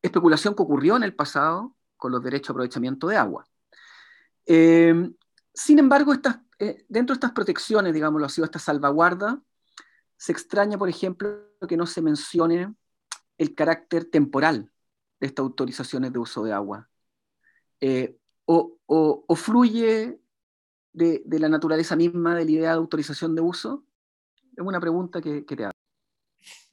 [0.00, 3.46] especulación que ocurrió en el pasado con los derechos de aprovechamiento de agua.
[4.46, 5.10] Eh,
[5.52, 9.42] sin embargo, estas eh, dentro de estas protecciones, digámoslo así, o esta salvaguarda,
[10.16, 12.74] se extraña, por ejemplo, que no se mencione
[13.38, 14.72] el carácter temporal
[15.20, 16.88] de estas autorizaciones de uso de agua.
[17.80, 18.16] Eh,
[18.46, 20.18] o, fluye
[20.92, 23.84] de, la naturaleza misma de la idea de autorización de uso?
[24.56, 25.72] Es una pregunta que, te hago.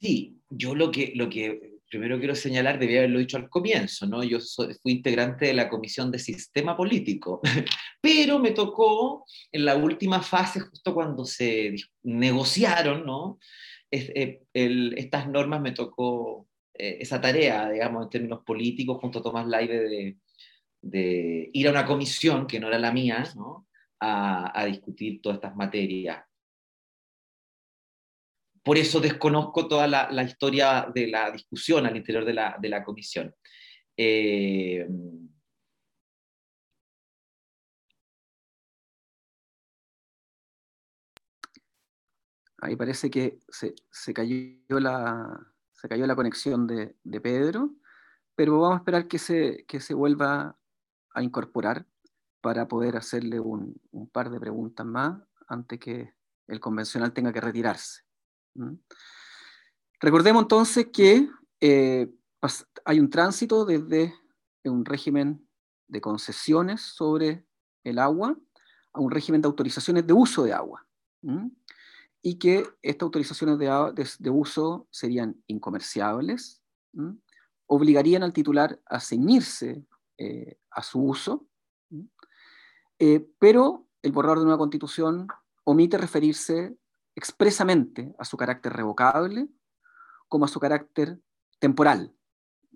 [0.00, 4.24] Sí, yo lo que, lo que primero quiero señalar, debía haberlo dicho al comienzo, ¿no?
[4.24, 4.38] Yo
[4.82, 7.40] fui integrante de la Comisión de Sistema Político,
[8.00, 13.38] pero me tocó en la última fase, justo cuando se negociaron, ¿no?
[13.90, 19.46] Eh, estas normas me tocó eh, esa tarea, digamos, en términos políticos, junto a Tomás
[19.46, 20.16] Laive,
[20.82, 23.68] de, ir a una comisión, que no era la mía, ¿no?
[24.00, 26.24] A discutir todas estas materias
[28.64, 33.34] por eso desconozco toda la, historia de la discusión al interior de la, comisión.
[33.96, 34.86] Eh,
[42.62, 43.74] ahí parece que se,
[44.14, 47.74] cayó, la, conexión de, Pedro,
[48.34, 50.58] pero vamos a esperar que se, vuelva
[51.10, 51.86] a incorporar
[52.40, 56.14] para poder hacerle un par de preguntas más antes que
[56.46, 58.04] el convencional tenga que retirarse.
[60.00, 61.28] Recordemos entonces que
[61.60, 62.12] eh,
[62.84, 64.14] hay un tránsito desde
[64.64, 65.46] un régimen
[65.88, 67.46] de concesiones sobre
[67.84, 68.36] el agua
[68.92, 70.86] a un régimen de autorizaciones de uso de agua.
[72.22, 76.62] Y que estas autorizaciones de, uso serían incomerciables,
[77.66, 79.86] obligarían al titular a ceñirse
[80.18, 81.46] eh, a su uso,
[82.98, 85.28] eh, pero el borrador de una constitución
[85.64, 86.76] omite referirse
[87.16, 89.48] expresamente a su carácter revocable
[90.28, 91.20] como a su carácter
[91.58, 92.12] temporal,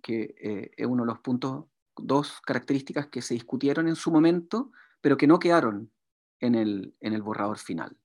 [0.03, 1.65] que eh, es uno de los puntos,
[1.97, 4.71] dos características que se discutieron en su momento,
[5.01, 5.91] pero que no quedaron
[6.41, 7.97] en el, en el borrador final.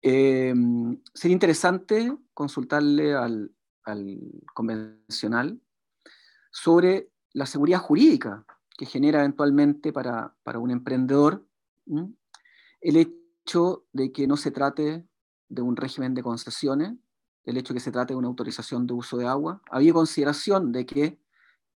[0.00, 3.52] Em, sería interesante consultarle al,
[3.84, 4.18] al,
[4.54, 5.60] convencional
[6.50, 8.46] sobre la seguridad jurídica
[8.76, 11.44] que genera eventualmente para, para un emprendedor
[12.80, 12.96] el
[13.48, 15.06] hecho de que no se trate
[15.48, 16.92] de un régimen de concesiones,
[17.44, 19.62] el hecho de que se trate de una autorización de uso de agua.
[19.70, 21.18] Había consideración de que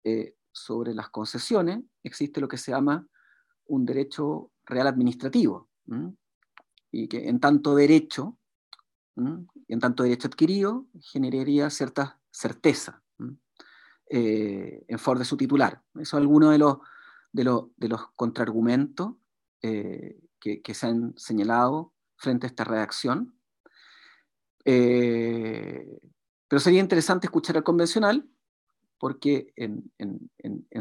[0.03, 3.07] eh, sobre las concesiones existe lo que se llama
[3.67, 5.69] un derecho real administrativo,
[6.91, 8.37] y que en tanto derecho,
[9.15, 13.01] en tanto derecho adquirido, generaría cierta certeza
[14.09, 15.81] eh, en favor de su titular.
[15.95, 16.79] Eso es alguno de los,
[17.31, 17.43] de,
[17.77, 19.13] de los contraargumentos
[19.61, 23.35] eh, que, se han señalado frente a esta redacción.
[24.65, 26.01] Eh,
[26.47, 28.27] pero sería interesante escuchar al convencional,
[28.97, 29.91] porque en,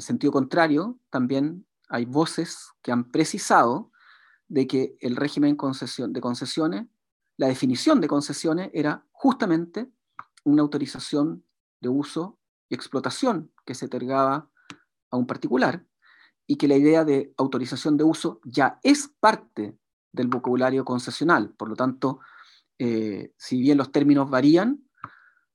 [0.00, 3.92] sentido contrario también hay voces que han precisado
[4.48, 5.56] de que el régimen
[6.08, 6.86] de concesiones,
[7.36, 9.90] la definición de concesiones era justamente
[10.44, 11.44] una autorización
[11.80, 14.50] de uso y explotación que se otorgaba
[15.10, 15.84] a un particular
[16.50, 19.78] y que la idea de autorización de uso ya es parte
[20.10, 21.50] del vocabulario concesional.
[21.50, 22.18] Por lo tanto,
[22.76, 24.82] eh, si bien los términos varían,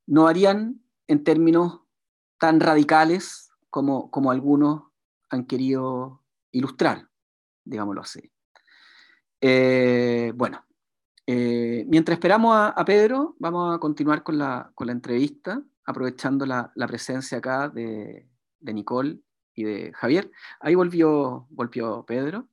[0.08, 1.82] no varían en términos
[2.40, 4.84] tan radicales como, como algunos
[5.30, 7.10] han querido ilustrar,
[7.66, 8.32] digámoslo así.
[9.42, 10.66] Eh, bueno,
[11.28, 16.72] eh, mientras esperamos a, Pedro, vamos a continuar con la, con la entrevista, aprovechando la,
[16.74, 18.30] la presencia acá de,
[18.62, 19.25] de Nicole
[19.56, 20.32] y de Javier.
[20.60, 22.50] Ahí volvió, volvió Pedro.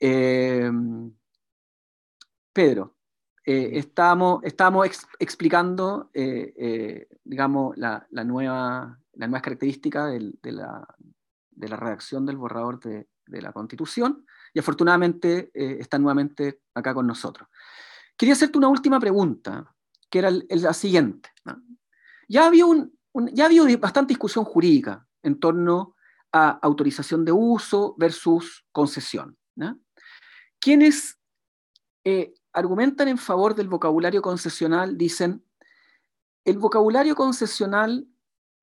[0.00, 0.70] Eh,
[2.52, 2.96] Pedro,
[3.44, 4.42] eh, estábamos,
[5.18, 10.86] explicando, eh, digamos, la, nueva, la nueva característica de, la,
[11.56, 17.48] redacción del borrador de, la Constitución y afortunadamente está nuevamente acá con nosotros.
[18.16, 19.74] Quería hacerte una última pregunta,
[20.08, 21.30] que era la siguiente.
[22.28, 22.96] Ya, había un,
[23.32, 25.93] ya había bastante discusión jurídica en torno
[26.34, 29.38] autorización de uso versus concesión.
[30.60, 31.18] Quienes
[32.02, 35.44] eh, argumentan en favor del vocabulario concesional dicen,
[36.44, 38.06] el vocabulario concesional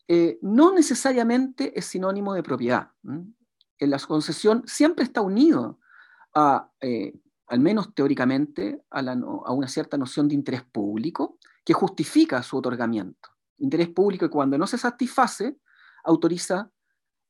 [0.08, 2.92] eh, no necesariamente es sinónimo de propiedad.
[3.04, 5.80] En la concesión siempre está unido
[6.36, 7.14] a, eh,
[7.48, 13.30] al menos teóricamente, a, a, una cierta noción de interés público que justifica su otorgamiento.
[13.60, 15.58] Interés público que cuando no se satisface,
[16.04, 16.70] autoriza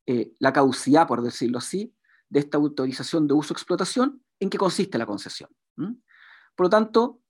[0.06, 1.94] eh, la caducidad, por decirlo así,
[2.28, 5.50] de esta autorización de uso-explotación, en qué consiste la concesión.
[5.76, 7.20] Por lo tanto,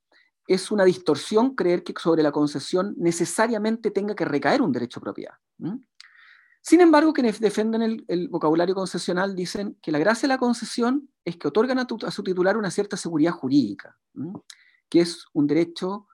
[0.47, 5.03] es una distorsión creer que sobre la concesión necesariamente tenga que recaer un derecho a
[5.03, 5.35] propiedad.
[6.61, 11.37] Sin embargo, quienes defienden el, vocabulario concesional dicen que la gracia de la concesión es
[11.37, 13.99] que otorgan a, a su titular una cierta seguridad jurídica,
[14.89, 16.07] que es un derecho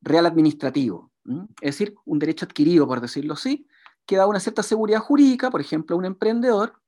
[0.00, 1.12] real administrativo,
[1.60, 3.66] es decir, un derecho adquirido, por decirlo así,
[4.10, 6.82] que da una cierta seguridad jurídica, por ejemplo, a un emprendedor,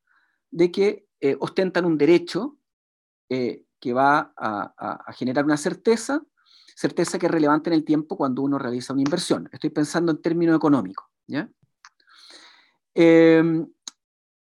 [0.51, 2.57] de que eh, ostentan un derecho
[3.29, 6.25] eh, que va a, generar una certeza,
[6.75, 9.49] certeza que es relevante en el tiempo cuando uno realiza una inversión.
[9.53, 11.07] Estoy pensando en términos económicos.
[11.29, 11.49] ¿ya?
[12.93, 13.73] Em,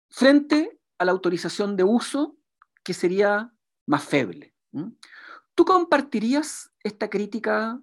[0.10, 2.38] frente a la autorización de uso
[2.82, 3.54] que sería
[3.88, 4.56] más feble.
[5.54, 7.82] ¿Tú compartirías esta crítica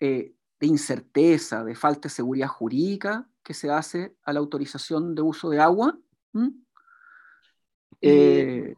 [0.00, 5.22] eh, de incerteza, de falta de seguridad jurídica que se hace a la autorización de
[5.22, 5.98] uso de agua?
[8.00, 8.74] Eh,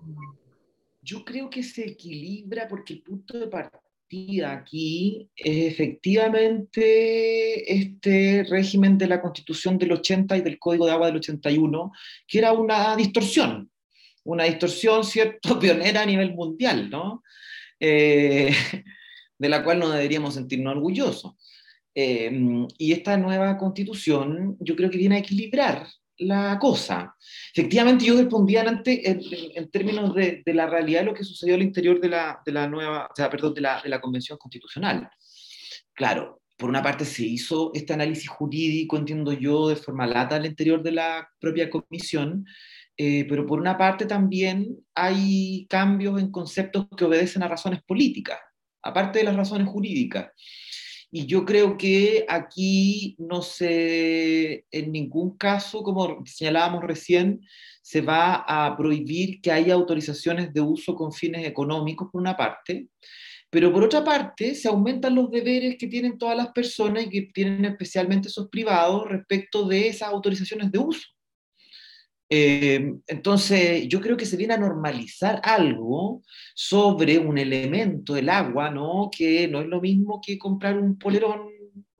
[1.03, 8.99] yo creo que se equilibra porque el punto de partida aquí es efectivamente este régimen
[8.99, 11.93] de la Constitución del 80 y del Código de Agua del 81,
[12.27, 13.71] que era una distorsión,
[14.25, 17.23] una distorsión, ¿cierto?, pionera a nivel mundial, ¿no?
[17.81, 18.51] Eh,
[19.39, 21.35] de la cual no deberíamos sentirnos orgullosos.
[21.95, 25.87] Eh, y esta nueva constitución yo creo que viene a equilibrar
[26.19, 27.15] la cosa.
[27.53, 32.01] Efectivamente, yo respondía antes en, términos de, la realidad de lo que sucedió al interior
[32.01, 35.09] de la, de la nueva, o sea, perdón, de la, de la Convención Constitucional.
[35.93, 40.47] Claro, por una parte se hizo este análisis jurídico, entiendo yo, de forma lata al
[40.47, 42.47] interior de la propia comisión,
[42.97, 48.39] eh, pero por una parte también hay cambios en conceptos que obedecen a razones políticas,
[48.83, 50.31] aparte de las razones jurídicas.
[51.17, 57.41] Y yo creo que aquí no se, en ningún caso, como señalábamos recién,
[57.83, 62.89] se va a prohibir que haya autorizaciones de uso con fines económicos, por una parte,
[63.49, 67.29] pero por otra parte se aumentan los deberes que tienen todas las personas y que
[67.33, 71.07] tienen especialmente esos privados respecto de esas autorizaciones de uso.
[72.37, 76.22] Eh, entonces, yo creo que se viene a normalizar algo
[76.53, 79.09] sobre un elemento, el agua, ¿no?
[79.16, 81.49] que no es lo mismo que comprar un polerón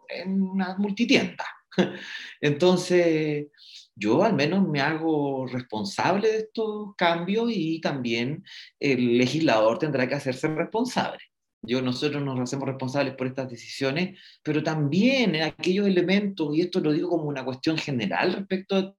[0.09, 1.45] en una multitienda.
[2.41, 3.47] Entonces,
[3.95, 8.43] yo al menos me hago responsable de estos cambios y también
[8.80, 11.20] el legislador tendrá que hacerse responsable.
[11.62, 16.93] Yo, nosotros nos hacemos responsables por estas decisiones, pero también aquellos elementos, y esto lo
[16.93, 18.95] digo como una cuestión general respecto a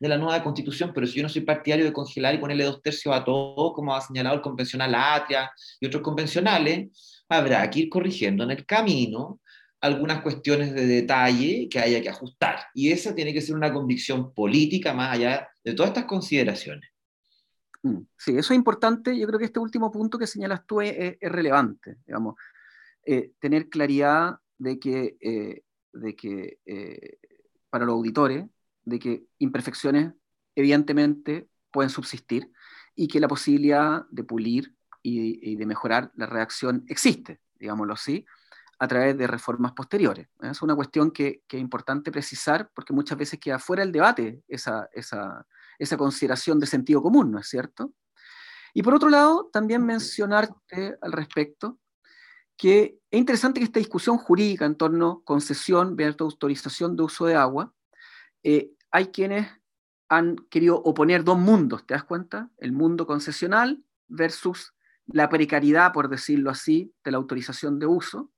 [0.00, 2.82] de la nueva constitución, pero si yo no soy partidario de congelar y ponerle dos
[2.82, 5.50] tercios a todo, como ha señalado el convencional Atria
[5.80, 9.40] y otros convencionales, habrá que ir corrigiendo en el camino
[9.80, 12.58] algunas cuestiones de detalle que haya que ajustar.
[12.72, 16.88] Y esa tiene que ser una convicción política más allá de todas estas consideraciones.
[17.82, 19.16] Mm, sí, eso es importante.
[19.18, 22.36] Yo creo que este último punto que señalas tú es, relevante, digamos,
[23.04, 25.62] eh, tener claridad de que, eh,
[25.92, 27.18] de que eh,
[27.68, 28.46] para los auditores
[28.84, 30.12] de que imperfecciones
[30.54, 32.52] evidentemente pueden subsistir
[32.94, 38.24] y que la posibilidad de pulir y, de mejorar la reacción existe, digámoslo así,
[38.78, 40.28] a través de reformas posteriores.
[40.40, 44.88] Es una cuestión que, es importante precisar porque muchas veces queda fuera del debate esa,
[44.92, 45.46] esa,
[45.78, 47.92] esa consideración de sentido común, ¿no es cierto?
[48.72, 51.78] Y por otro lado, también mencionarte al respecto
[52.56, 57.26] que es interesante que esta discusión jurídica en torno a concesión versus autorización de uso
[57.26, 57.72] de agua
[58.42, 59.48] eh, hay quienes
[60.08, 62.48] han querido oponer dos mundos, ¿te das cuenta?
[62.58, 64.72] El mundo concesional versus
[65.06, 68.30] la precariedad, por decirlo así, de la autorización de uso.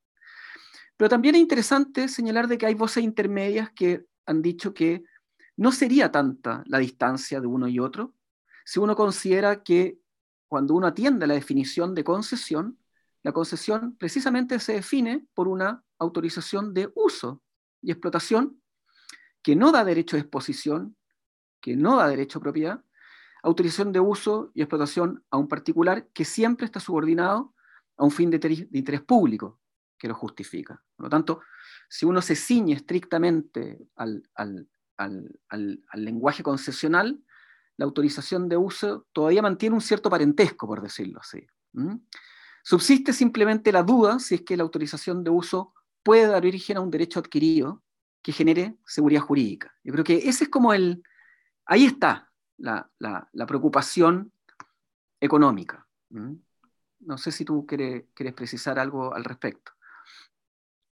[0.96, 5.04] Pero también es interesante señalar de que hay voces intermedias que han dicho que
[5.56, 8.14] no sería tanta la distancia de uno y otro
[8.64, 10.00] si uno considera que
[10.48, 12.78] cuando uno atiende la definición de concesión,
[13.22, 17.42] la concesión precisamente se define por una autorización de uso
[17.82, 18.58] y explotación
[19.46, 20.96] que no da derecho de exposición,
[21.60, 22.84] que no da derecho a propiedad,
[23.44, 27.54] autorización de uso y explotación a un particular que siempre está subordinado
[27.96, 29.60] a un fin de, interés público
[29.96, 30.82] que lo justifica.
[30.96, 31.42] Por lo tanto,
[31.88, 34.24] si uno se ciñe estrictamente al,
[35.94, 37.22] lenguaje concesional,
[37.76, 41.46] la autorización de uso todavía mantiene un cierto parentesco, por decirlo así.
[42.64, 45.72] Subsiste simplemente la duda si es que la autorización de uso
[46.02, 47.84] puede dar origen a un derecho adquirido
[48.26, 49.72] que genere seguridad jurídica.
[49.84, 51.00] Yo creo que ese es como el,
[51.64, 52.90] ahí está la,
[53.46, 54.32] preocupación
[55.20, 55.86] económica.
[56.10, 59.70] No sé si tú quieres, quieres, precisar algo al respecto.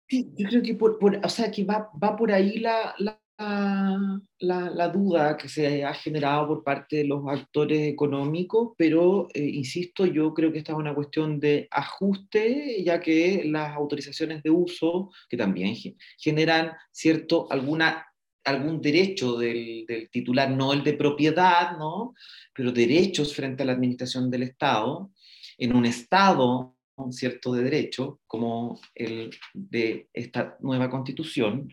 [0.07, 4.89] Sí, yo creo que, por, o sea, que va, va por ahí la, la, la,
[4.89, 10.33] duda que se ha generado por parte de los actores económicos, pero eh, insisto, yo
[10.33, 15.37] creo que esta es una cuestión de ajuste, ya que las autorizaciones de uso, que
[15.37, 15.75] también
[16.17, 18.05] generan cierto, alguna,
[18.43, 22.13] algún derecho del, del titular, no el de propiedad, ¿no?
[22.53, 25.11] pero derechos frente a la administración del Estado,
[25.57, 26.75] en un Estado
[27.11, 31.69] cierto de derecho, como el de esta nueva constitución,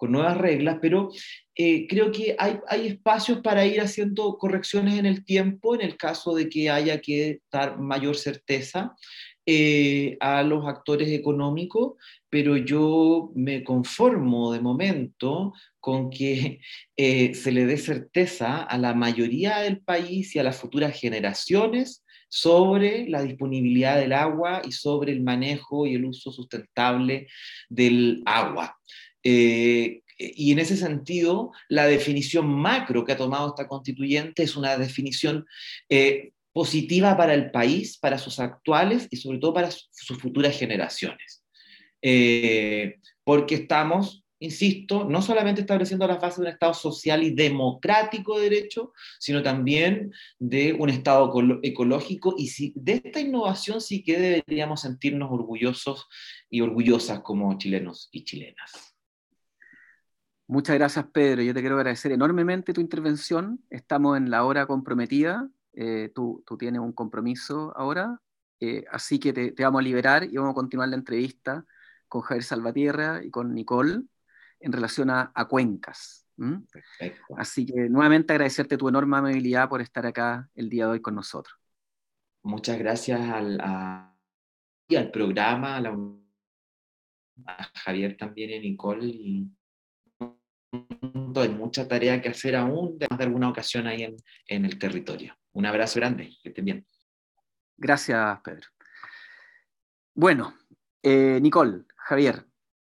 [0.00, 1.10] con nuevas reglas, pero
[1.54, 5.98] eh, creo que hay, hay, espacios para ir haciendo correcciones en el tiempo en el
[5.98, 8.96] caso de que haya que dar mayor certeza
[9.44, 11.92] eh, a los actores económicos
[12.30, 16.60] pero yo me conformo de momento con que
[16.96, 22.04] eh, se le dé certeza a la mayoría del país y a las futuras generaciones
[22.28, 27.26] sobre la disponibilidad del agua y sobre el manejo y el uso sustentable
[27.68, 28.78] del agua.
[29.22, 34.76] Eh, y en ese sentido, la definición macro que ha tomado esta constituyente es una
[34.76, 35.46] definición
[35.88, 41.42] eh, positiva para el país, para sus actuales y sobre todo para sus futuras generaciones.
[42.02, 48.38] Eh, porque estamos, insisto, no solamente estableciendo las bases de un Estado social y democrático
[48.38, 54.82] de derecho, sino también de un Estado ecológico y de esta innovación sí que deberíamos
[54.82, 56.08] sentirnos orgullosos
[56.50, 58.89] y orgullosas como chilenos y chilenas.
[60.50, 61.42] Muchas gracias, Pedro.
[61.42, 63.64] Yo te quiero agradecer enormemente tu intervención.
[63.70, 65.48] Estamos en la hora comprometida.
[65.74, 68.20] Eh, tú, tú, tienes un compromiso ahora,
[68.58, 71.64] eh, así que te, te, vamos a liberar y vamos a continuar la entrevista
[72.08, 74.02] con Javier Salvatierra y con Nicole
[74.58, 76.26] en relación a, a cuencas.
[77.36, 81.14] Así que nuevamente agradecerte tu enorme amabilidad por estar acá el día de hoy con
[81.14, 81.56] nosotros.
[82.42, 84.16] Muchas gracias al, a,
[84.96, 85.96] al programa, a, la,
[87.46, 89.06] a Javier también y a Nicole.
[89.06, 89.48] Y
[90.72, 94.16] hay mucha tarea que hacer aún, de alguna ocasión ahí en,
[94.46, 95.36] en el territorio.
[95.52, 96.86] Un abrazo grande, que estén bien.
[97.76, 98.68] Gracias, Pedro.
[100.14, 100.54] Bueno,
[101.02, 102.46] eh, Nicole, Javier,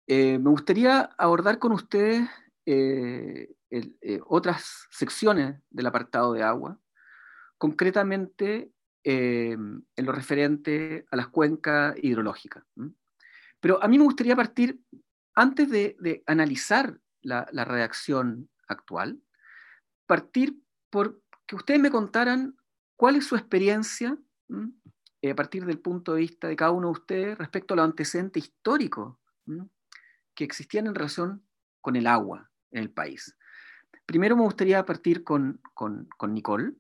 [0.06, 2.26] eh, me gustaría abordar con ustedes
[2.64, 3.48] eh,
[4.26, 6.80] otras secciones del apartado de agua,
[7.58, 8.72] concretamente
[9.04, 12.64] en lo referente a las cuencas hidrológicas.
[13.60, 14.80] Pero a mí me gustaría partir,
[15.34, 16.98] antes de, analizar
[17.28, 19.20] la, redacción actual,
[20.06, 20.60] partir
[20.90, 22.56] por que ustedes me contaran
[22.96, 24.18] cuál es su experiencia
[24.50, 28.44] a partir del punto de vista de cada uno de ustedes respecto a los antecedentes
[28.44, 29.16] históricos
[30.34, 31.44] que existían en relación
[31.80, 33.36] con el agua en el país.
[34.06, 36.72] Primero me gustaría partir con, con, Nicole.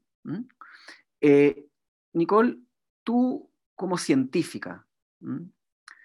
[1.20, 1.66] Eh,
[2.12, 2.58] Nicole,
[3.04, 4.86] tú como científica,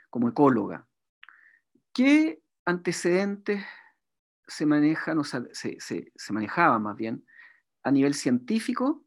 [0.10, 0.88] como ecóloga,
[1.94, 3.64] ¿qué antecedentes
[4.48, 7.26] se manejan, o se, se, se manejaban más bien,
[7.84, 9.04] a nivel científico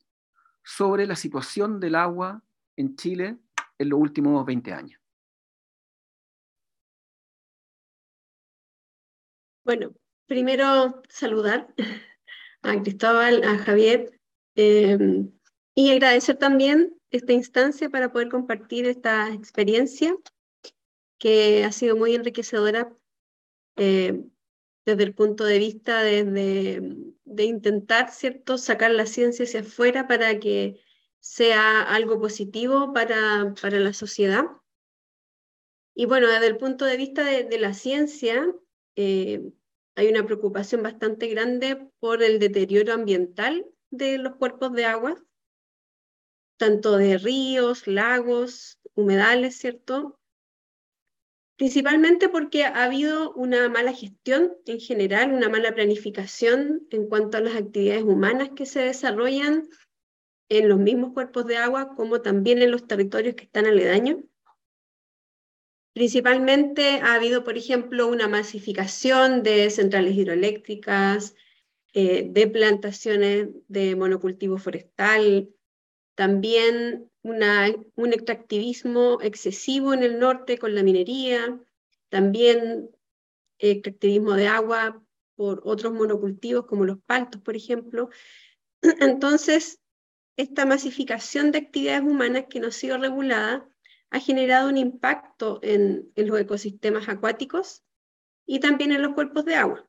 [0.62, 2.42] sobre la situación del agua
[2.76, 3.38] en Chile
[3.78, 5.00] en los últimos 20 años?
[9.64, 9.94] Bueno,
[10.26, 11.74] primero saludar
[12.62, 14.18] a Cristóbal, a Javier
[14.54, 15.32] em,
[15.74, 20.14] y agradecer también esta instancia para poder compartir esta experiencia
[21.18, 22.92] que ha sido muy enriquecedora
[23.76, 24.24] eh,
[24.86, 26.96] desde el punto de vista de,
[27.38, 28.56] intentar ¿cierto?
[28.56, 30.80] sacar la ciencia hacia afuera para que
[31.18, 34.44] sea algo positivo para, para la sociedad.
[35.92, 38.46] Y bueno, desde el punto de vista de, la ciencia,
[38.94, 39.50] eh,
[39.96, 45.16] hay una preocupación bastante grande por el deterioro ambiental de los cuerpos de agua,
[46.58, 50.20] tanto de ríos, lagos, humedales, ¿cierto?
[51.56, 57.40] Principalmente porque ha habido una mala gestión en general, una mala planificación en cuanto a
[57.40, 59.66] las actividades humanas que se desarrollan
[60.50, 64.18] en los mismos cuerpos de agua como también en los territorios que están aledaños.
[65.94, 71.34] Principalmente ha habido, por ejemplo, una masificación de centrales hidroeléctricas,
[71.94, 75.48] eh, de plantaciones de monocultivo forestal,
[76.14, 81.60] también un extractivismo excesivo en el norte con la minería,
[82.08, 82.90] también
[83.58, 85.02] extractivismo de agua
[85.34, 88.10] por otros monocultivos como los paltos, por ejemplo.
[89.00, 89.80] Entonces,
[90.36, 93.68] esta masificación de actividades humanas que no ha sido regulada
[94.10, 97.82] ha generado un impacto en, los ecosistemas acuáticos
[98.46, 99.88] y también en los cuerpos de agua.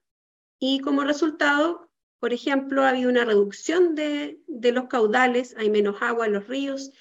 [0.59, 6.25] Y como resultado, por ejemplo, ha habido una reducción de, los caudales, hay menos agua
[6.25, 6.91] en los ríos,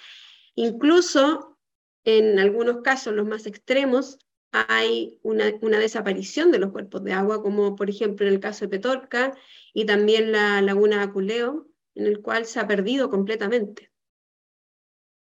[0.56, 1.56] incluso
[2.04, 4.18] en algunos casos, los más extremos,
[4.52, 8.68] hay una, desaparición de los cuerpos de agua, como por ejemplo en el caso de
[8.70, 9.36] Petorca
[9.74, 13.90] y también la laguna Aculeo, en el cual se ha perdido completamente.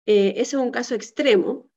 [0.07, 1.71] Eh, ese es un caso extremo,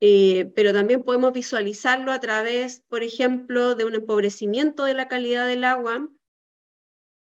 [0.00, 5.46] eh, pero también podemos visualizarlo a través, por ejemplo, de un empobrecimiento de la calidad
[5.46, 6.08] del agua,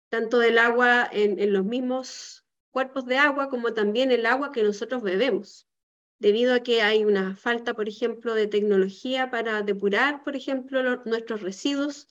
[0.10, 2.43] tanto del agua en, en los mismos
[2.74, 5.70] cuerpos de agua como también el agua que nosotros bebemos,
[6.18, 11.42] debido a que hay una falta, por ejemplo, de tecnología para depurar, por ejemplo, nuestros
[11.42, 12.08] residuos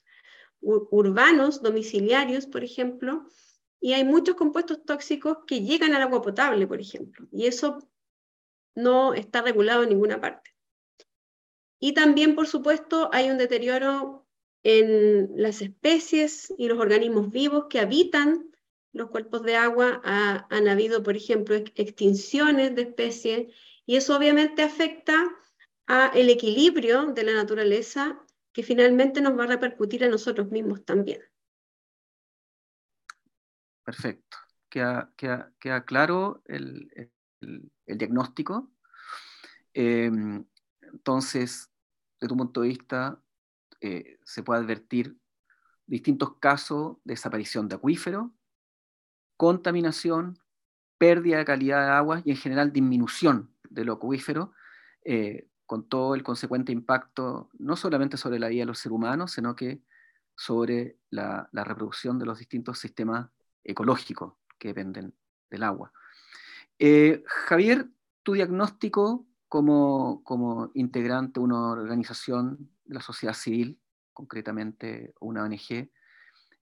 [0.61, 3.27] urbanos, domiciliarios, por ejemplo,
[3.81, 7.79] y hay muchos compuestos tóxicos que llegan al agua potable, por ejemplo, y eso
[8.77, 10.55] no está regulado en ninguna parte.
[11.81, 14.29] Y también, por supuesto, hay un deterioro
[14.63, 18.52] en las especies y los organismos vivos que habitan
[18.93, 20.01] los cuerpos de agua.
[20.05, 23.55] han habido, por ejemplo, extinciones de especies
[23.87, 25.15] y eso obviamente afecta
[25.87, 30.85] a el equilibrio de la naturaleza que finalmente nos va a repercutir a nosotros mismos
[30.85, 31.21] también.
[33.85, 34.37] Perfecto.
[34.69, 37.11] Queda, queda, claro el,
[37.87, 38.73] diagnóstico.
[39.75, 40.45] Em,
[40.81, 41.71] entonces,
[42.21, 43.23] de tu punto de vista,
[43.81, 45.19] eh, se puede advertir
[45.87, 48.33] distintos casos de desaparición de acuífero,
[49.43, 50.39] contaminación,
[50.99, 54.53] pérdida de calidad de agua y en general disminución del acuífero,
[55.05, 59.33] eh, con todo el consecuente impacto no solamente sobre la vida de los seres humanos,
[59.33, 59.83] sino que
[60.37, 63.31] sobre la, reproducción de los distintos sistemas
[63.65, 65.13] ecológicos que dependen
[65.51, 65.93] del agua.
[66.79, 67.89] Eh, Javier,
[68.23, 73.81] tu diagnóstico como, como integrante de una organización de la sociedad civil,
[74.13, 75.91] concretamente una ONG,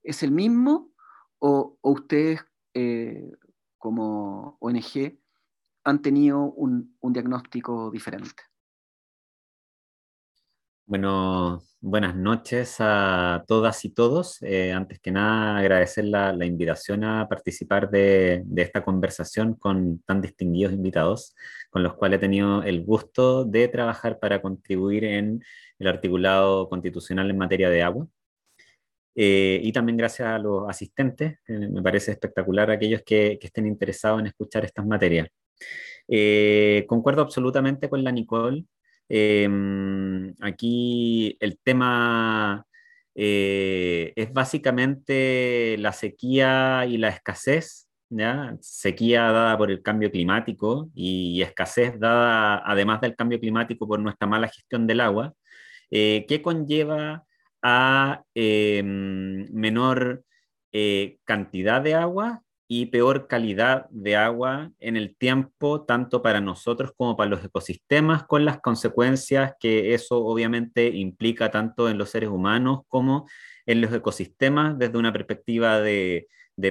[0.01, 0.91] ¿es el mismo
[1.37, 3.31] o, ustedes eh,
[3.77, 5.19] como ONG
[5.83, 8.43] han tenido un diagnóstico diferente?
[10.91, 14.41] Bueno, buenas noches a todas y todos.
[14.41, 20.73] Eh, antes que nada, agradecer la, invitación a participar de, esta conversación con tan distinguidos
[20.73, 21.33] invitados,
[21.69, 25.41] con los cuales he tenido el gusto de trabajar para contribuir en
[25.79, 28.07] el articulado constitucional en materia de agua.
[29.15, 34.27] Eh, y también gracias a los asistentes, me parece espectacular aquellos que, estén interesados en
[34.27, 35.27] escuchar estas materias.
[36.07, 38.65] Eh, concuerdo absolutamente con la Nicole
[39.13, 42.65] Em, aquí el tema
[43.13, 48.55] eh, es básicamente la sequía y la escasez, ¿ya?
[48.61, 54.27] sequía dada por el cambio climático y, escasez dada además del cambio climático por nuestra
[54.29, 55.33] mala gestión del agua,
[55.91, 57.25] eh, que conlleva
[57.61, 60.23] a em, menor
[60.71, 62.43] eh, cantidad de agua
[62.73, 68.23] y peor calidad de agua en el tiempo, tanto para nosotros como para los ecosistemas,
[68.23, 73.27] con las consecuencias que eso obviamente implica tanto en los seres humanos como
[73.65, 76.27] en los ecosistemas desde una perspectiva de,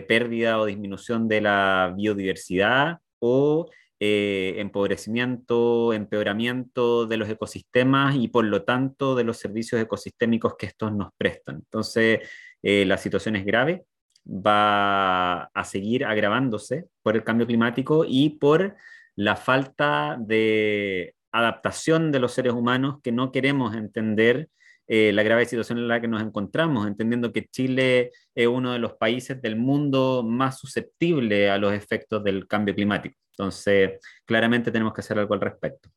[0.09, 3.69] pérdida o disminución de la biodiversidad o
[4.01, 10.67] eh, empobrecimiento, empeoramiento de los ecosistemas y por lo tanto de los servicios ecosistémicos que
[10.67, 11.57] estos nos prestan.
[11.57, 12.21] Entonces,
[12.63, 13.85] eh, la situación es grave
[14.27, 18.77] va a seguir agravándose por el cambio climático y por
[19.17, 24.49] la falta de adaptación de los seres humanos que no queremos entender
[24.89, 28.81] eh, la grave situación en la que nos encontramos, entendiendo que Chile es uno de
[28.81, 33.17] los países del mundo más susceptible a los efectos del cambio climático.
[33.41, 35.89] Entonces, claramente tenemos que hacer algo al respecto.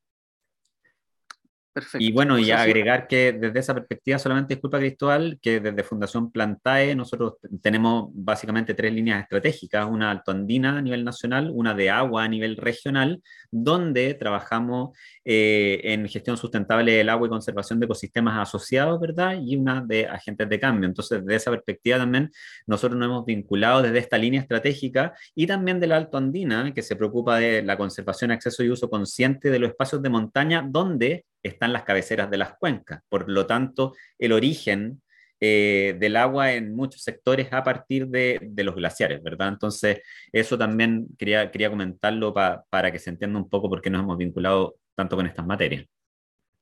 [1.98, 6.96] Y bueno, y agregar que desde esa perspectiva, solamente disculpa Cristóbal, que desde Fundación Plantae
[6.96, 12.28] nosotros tenemos básicamente tres líneas estratégicas, una altoandina a nivel nacional, una de agua a
[12.28, 14.96] nivel regional, donde trabajamos
[15.26, 19.38] eh, en gestión sustentable del agua y conservación de ecosistemas asociados, ¿verdad?
[19.42, 20.88] Y una de agentes de cambio.
[20.88, 22.30] Entonces, desde esa perspectiva también
[22.68, 26.96] nosotros nos hemos vinculado desde esta línea estratégica y también de la altoandina, que se
[26.96, 31.74] preocupa de la conservación, acceso y uso consciente de los espacios de montaña, donde están
[31.74, 33.02] las cabeceras de las cuencas.
[33.10, 35.02] Por lo tanto, el origen
[35.40, 39.50] eh, del agua en muchos sectores a partir de, los glaciares, ¿verdad?
[39.50, 40.00] Entonces,
[40.32, 44.18] eso también quería, quería comentarlo para que se entienda un poco por qué nos hemos
[44.18, 45.86] vinculado tanto con estas materias.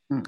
[0.09, 0.23] Mm.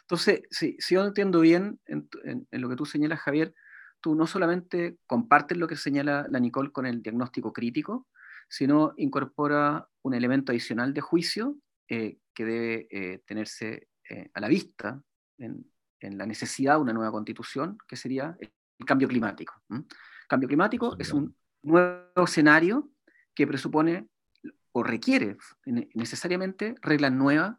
[0.00, 2.08] Entonces, si yo entiendo bien en,
[2.50, 3.54] lo que tú señalas, Javier,
[4.00, 8.08] tú no solamente compartes lo que señala la Nicole con el diagnóstico crítico,
[8.48, 11.56] sino incorpora un elemento adicional de juicio
[11.88, 15.02] eh, que debe eh, tenerse eh, a la vista
[15.38, 15.66] en,
[16.00, 18.52] la necesidad de una nueva constitución, que sería el,
[18.84, 19.54] cambio climático.
[19.70, 19.86] El
[20.28, 22.90] cambio climático es un nuevo escenario
[23.34, 24.08] que presupone
[24.72, 25.36] o requiere
[25.94, 27.56] necesariamente reglas nuevas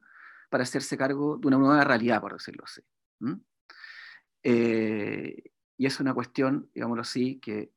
[0.49, 2.81] para hacerse cargo de una nueva realidad, por decirlo así.
[4.43, 5.43] Eh,
[5.77, 7.71] y es una cuestión, digámoslo así, que,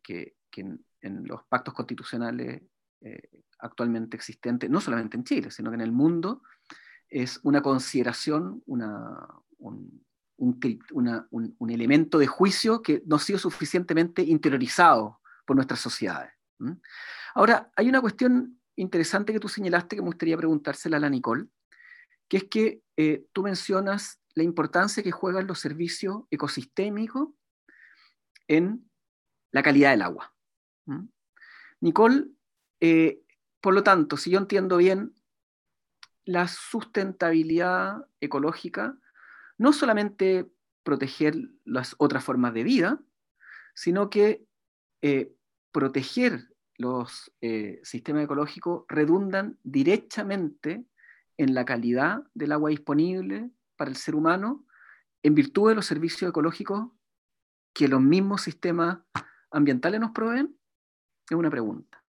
[0.57, 0.85] en,
[1.25, 2.63] los pactos constitucionales
[3.01, 6.43] eh, actualmente existentes, no solamente en Chile, sino que en el mundo,
[7.09, 8.91] es una consideración, un,
[11.69, 16.33] elemento de juicio que no ha sido suficientemente interiorizado por nuestras sociedades.
[17.35, 21.47] Ahora, hay una cuestión interesante que tú señalaste que me gustaría preguntársela a la Nicole,
[22.29, 27.29] que es que eh, tú mencionas la importancia que juegan los servicios ecosistémicos
[28.49, 28.89] en
[29.51, 30.35] la calidad del agua.
[31.81, 32.27] Nicole,
[32.81, 33.23] eh,
[33.61, 35.15] por lo tanto, si yo entiendo bien,
[36.27, 38.99] la sustentabilidad ecológica
[39.59, 40.51] no solamente
[40.83, 43.01] proteger las otras formas de vida,
[43.75, 44.45] sino que
[45.03, 45.33] eh,
[45.73, 50.85] proteger los eh, sistemas ecológicos redundan directamente
[51.39, 54.67] en la calidad del agua disponible para el ser humano
[55.23, 56.89] en virtud de los servicios ecológicos
[57.73, 58.99] que los mismos sistemas
[59.51, 60.57] ambientales nos proveen?
[61.29, 62.06] Es una pregunta.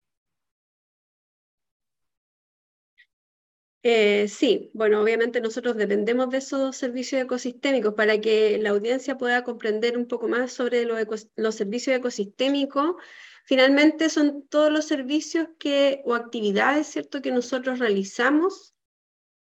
[3.84, 9.44] Eh, sí, bueno, obviamente nosotros dependemos de esos servicios ecosistémicos para que la audiencia pueda
[9.44, 12.96] comprender un poco más sobre los, servicios ecosistémicos.
[13.46, 18.76] Finalmente son todos los servicios que, o actividades, ¿cierto?, que nosotros realizamos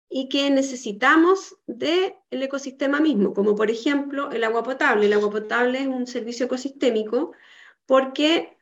[0.08, 5.06] y que necesitamos del ecosistema mismo, como por ejemplo el agua potable.
[5.06, 7.32] El agua potable es un servicio ecosistémico
[7.86, 8.56] porque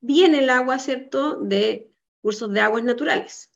[0.00, 1.92] viene el agua, ¿cierto?, de
[2.22, 3.51] cursos de aguas naturales.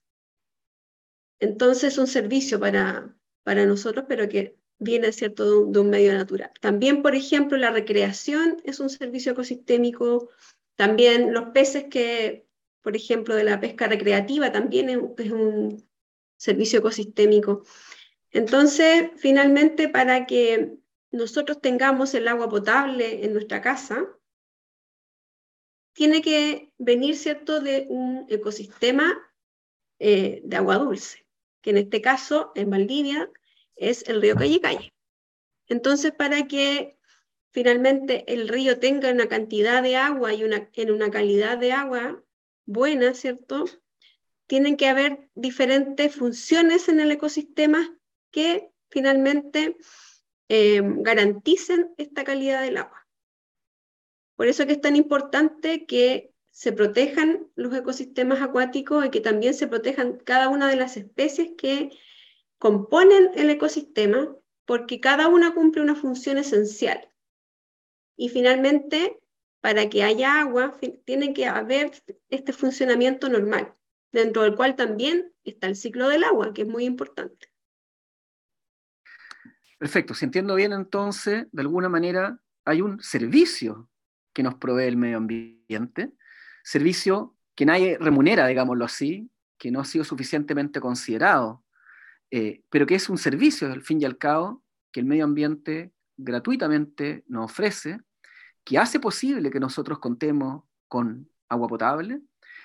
[1.40, 6.50] Entonces es un servicio para, para nosotros, pero que viene cierto de un, medio natural.
[6.60, 10.30] También, por ejemplo, la recreación es un servicio ecosistémico.
[10.76, 12.46] También los peces que,
[12.82, 15.86] por ejemplo, de la pesca recreativa también es, un
[16.36, 17.64] servicio ecosistémico.
[18.30, 20.76] Entonces, finalmente, para que
[21.10, 24.06] nosotros tengamos el agua potable en nuestra casa,
[25.94, 29.16] tiene que venir, ¿cierto?, de un ecosistema
[29.98, 31.25] eh, de agua dulce
[31.66, 33.28] que en este caso, en Valdivia,
[33.74, 34.94] es el río Calle Calle.
[35.66, 36.96] Entonces, para que
[37.50, 42.22] finalmente el río tenga una cantidad de agua y una, en una calidad de agua
[42.66, 43.64] buena, ¿cierto?
[44.46, 47.98] Tienen que haber diferentes funciones en el ecosistema
[48.30, 49.76] que finalmente
[50.48, 53.08] eh, garanticen esta calidad del agua.
[54.36, 59.52] Por eso que es tan importante que se protejan los ecosistemas acuáticos y que también
[59.52, 61.90] se protejan cada una de las especies que
[62.56, 64.34] componen el ecosistema,
[64.64, 67.12] porque cada una cumple una función esencial.
[68.16, 69.20] Y finalmente,
[69.60, 71.92] para que haya agua, tiene que haber
[72.30, 73.74] este funcionamiento normal,
[74.10, 77.52] dentro del cual también está el ciclo del agua, que es muy importante.
[79.76, 83.90] Perfecto, si entiendo bien entonces, de alguna manera hay un servicio
[84.32, 86.15] que nos provee el medio ambiente,
[86.66, 91.64] servicio que nadie remunera, digámoslo así, que no ha sido suficientemente considerado,
[92.32, 95.92] eh, pero que es un servicio, al fin y al cabo, que el medio ambiente
[96.16, 98.00] gratuitamente nos ofrece,
[98.64, 102.20] que hace posible que nosotros contemos con agua potable,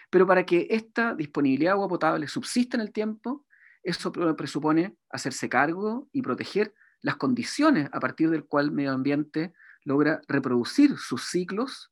[0.10, 3.45] pero para que esta disponibilidad de agua potable subsista en el tiempo,
[3.84, 9.54] eso presupone hacerse cargo y proteger las condiciones a partir del cual el medio ambiente
[9.84, 11.91] logra reproducir sus ciclos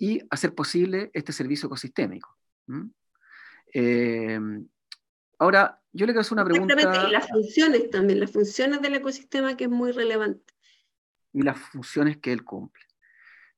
[0.00, 2.34] y hacer posible este servicio ecosistémico.
[3.74, 4.40] Eh,
[5.38, 6.74] ahora, yo le quiero hacer una pregunta.
[7.06, 10.54] Y las funciones también, las funciones del ecosistema que es muy relevante.
[11.34, 12.82] Y las funciones que él cumple.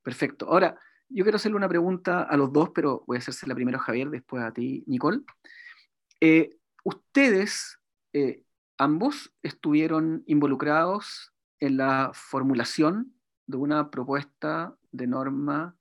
[0.03, 0.49] Perfecto.
[0.49, 0.76] Ahora,
[1.09, 4.11] yo quiero hacerle una pregunta a los dos, pero voy a hacérsela primero a Javier,
[4.11, 5.20] después a ti, Nicole.
[6.20, 7.78] Eh, ustedes,
[8.12, 8.43] eh,
[8.78, 13.14] ambos, estuvieron involucrados en la formulación
[13.47, 15.76] de una propuesta de norma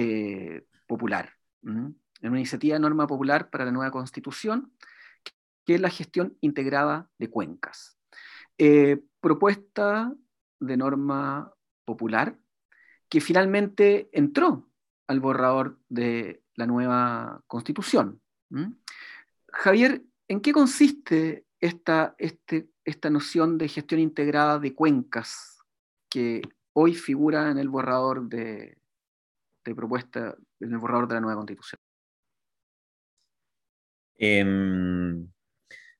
[0.00, 1.34] eh, popular,
[1.64, 4.72] en una iniciativa de norma popular para la nueva constitución,
[5.66, 7.98] que es la gestión integrada de cuencas.
[8.58, 10.14] Eh, propuesta
[10.60, 11.52] de norma
[11.84, 12.38] popular
[13.08, 14.70] que finalmente entró
[15.08, 18.20] al borrador de la nueva constitución.
[19.48, 25.58] Javier, ¿en qué consiste esta, este, esta noción de gestión integrada de cuencas
[26.08, 26.42] que
[26.72, 28.78] hoy figura en el borrador de,
[29.74, 31.80] propuesta en el borrador de la nueva constitución?
[34.16, 35.28] Em,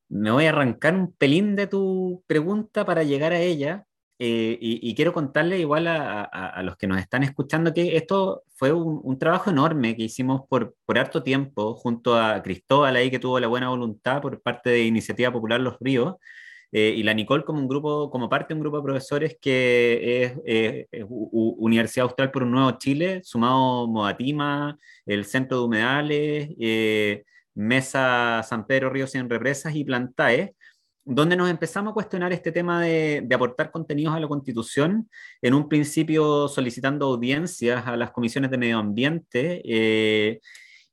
[0.08, 3.84] me voy a arrancar un pelín de tu pregunta para llegar a ella.
[4.20, 9.16] Eh, y, quiero contarle igual a, los que nos están escuchando que esto fue un,
[9.16, 13.46] trabajo enorme que hicimos por, por, harto tiempo junto a Cristóbal ahí que tuvo la
[13.46, 16.16] buena voluntad por parte de Iniciativa Popular Los Ríos
[16.72, 20.38] eh, y la Nicole como un grupo, como parte de un grupo de profesores que
[20.90, 28.42] es, Universidad Austral por un Nuevo Chile, sumado Moatima, el Centro de Humedales, eh, Mesa
[28.42, 30.54] San Pedro Ríos Sin Represas y Plantae,
[31.04, 35.08] donde nos empezamos a cuestionar este tema de, de, aportar contenidos a la Constitución,
[35.40, 40.40] en un principio solicitando audiencias a las comisiones de medio ambiente eh,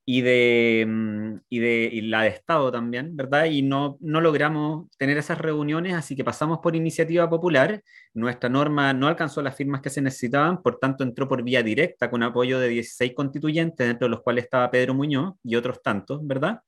[0.06, 3.46] y de, mm, y de y la de Estado también, ¿verdad?
[3.46, 7.84] Y no, no logramos tener esas reuniones, así que pasamos por iniciativa popular.
[8.14, 12.10] Nuestra norma no alcanzó las firmas que se necesitaban, por tanto entró por vía directa
[12.12, 16.26] con apoyo de 16 constituyentes, dentro de los cuales estaba Pedro Muñoz y otros tantos,
[16.26, 16.62] ¿verdad?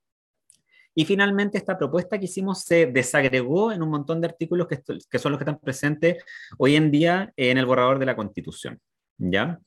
[0.95, 5.19] Y finalmente esta propuesta que hicimos se desagregó en un montón de artículos que, que
[5.19, 6.23] son los que están presentes
[6.57, 8.79] hoy en día en el borrador de la Constitución.
[9.17, 9.59] ¿ya?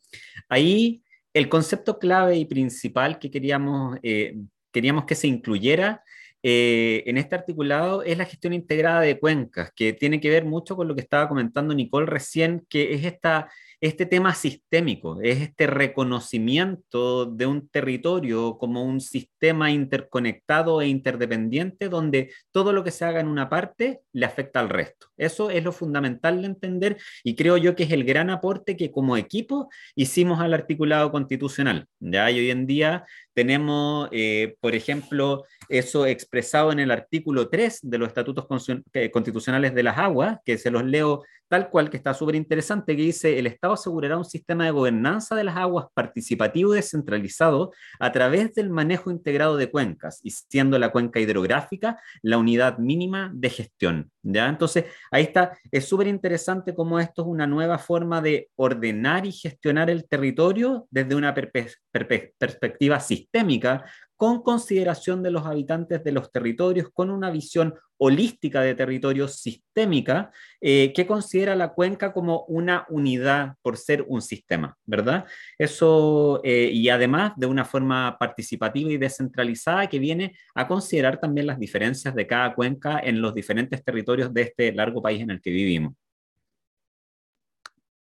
[0.48, 1.02] Ahí
[1.32, 4.36] el concepto clave y principal que queríamos, eh,
[4.72, 6.02] queríamos que se incluyera
[6.42, 10.74] eh, en este articulado es la gestión integrada de cuencas, que tiene que ver mucho
[10.74, 13.50] con lo que estaba comentando Nicole recién, que es esta
[13.80, 21.88] este tema sistémico, es este reconocimiento de un territorio como un sistema interconectado e interdependiente
[21.88, 25.06] donde todo lo que se haga en una parte le afecta al resto.
[25.16, 28.90] Eso es lo fundamental de entender y creo yo que es el gran aporte que
[28.90, 31.86] como equipo hicimos al articulado constitucional.
[32.00, 32.26] ¿ya?
[32.26, 38.08] Hoy en día tenemos, eh, por ejemplo, eso expresado en el artículo 3 de los
[38.08, 38.46] estatutos
[38.92, 42.96] eh, constitucionales de las aguas, que se los leo tal cual, que está súper interesante,
[42.96, 47.72] que dice, el Estado asegurará un sistema de gobernanza de las aguas participativo y descentralizado
[47.98, 53.32] a través del manejo integrado de cuencas, y siendo la cuenca hidrográfica la unidad mínima
[53.34, 54.12] de gestión.
[54.22, 54.48] ¿ya?
[54.48, 59.32] Entonces, ahí está, es súper interesante cómo esto es una nueva forma de ordenar y
[59.32, 63.84] gestionar el territorio desde una perspectiva sistémica,
[64.20, 70.30] con consideración de los habitantes de los territorios, con una visión holística de territorio sistémica,
[70.60, 75.24] eh, que considera la cuenca como una unidad por ser un sistema, ¿verdad?
[75.56, 81.46] Eso, eh, y además de una forma participativa y descentralizada que viene a considerar también
[81.46, 85.40] las diferencias de cada cuenca en los diferentes territorios de este largo país en el
[85.40, 85.94] que vivimos.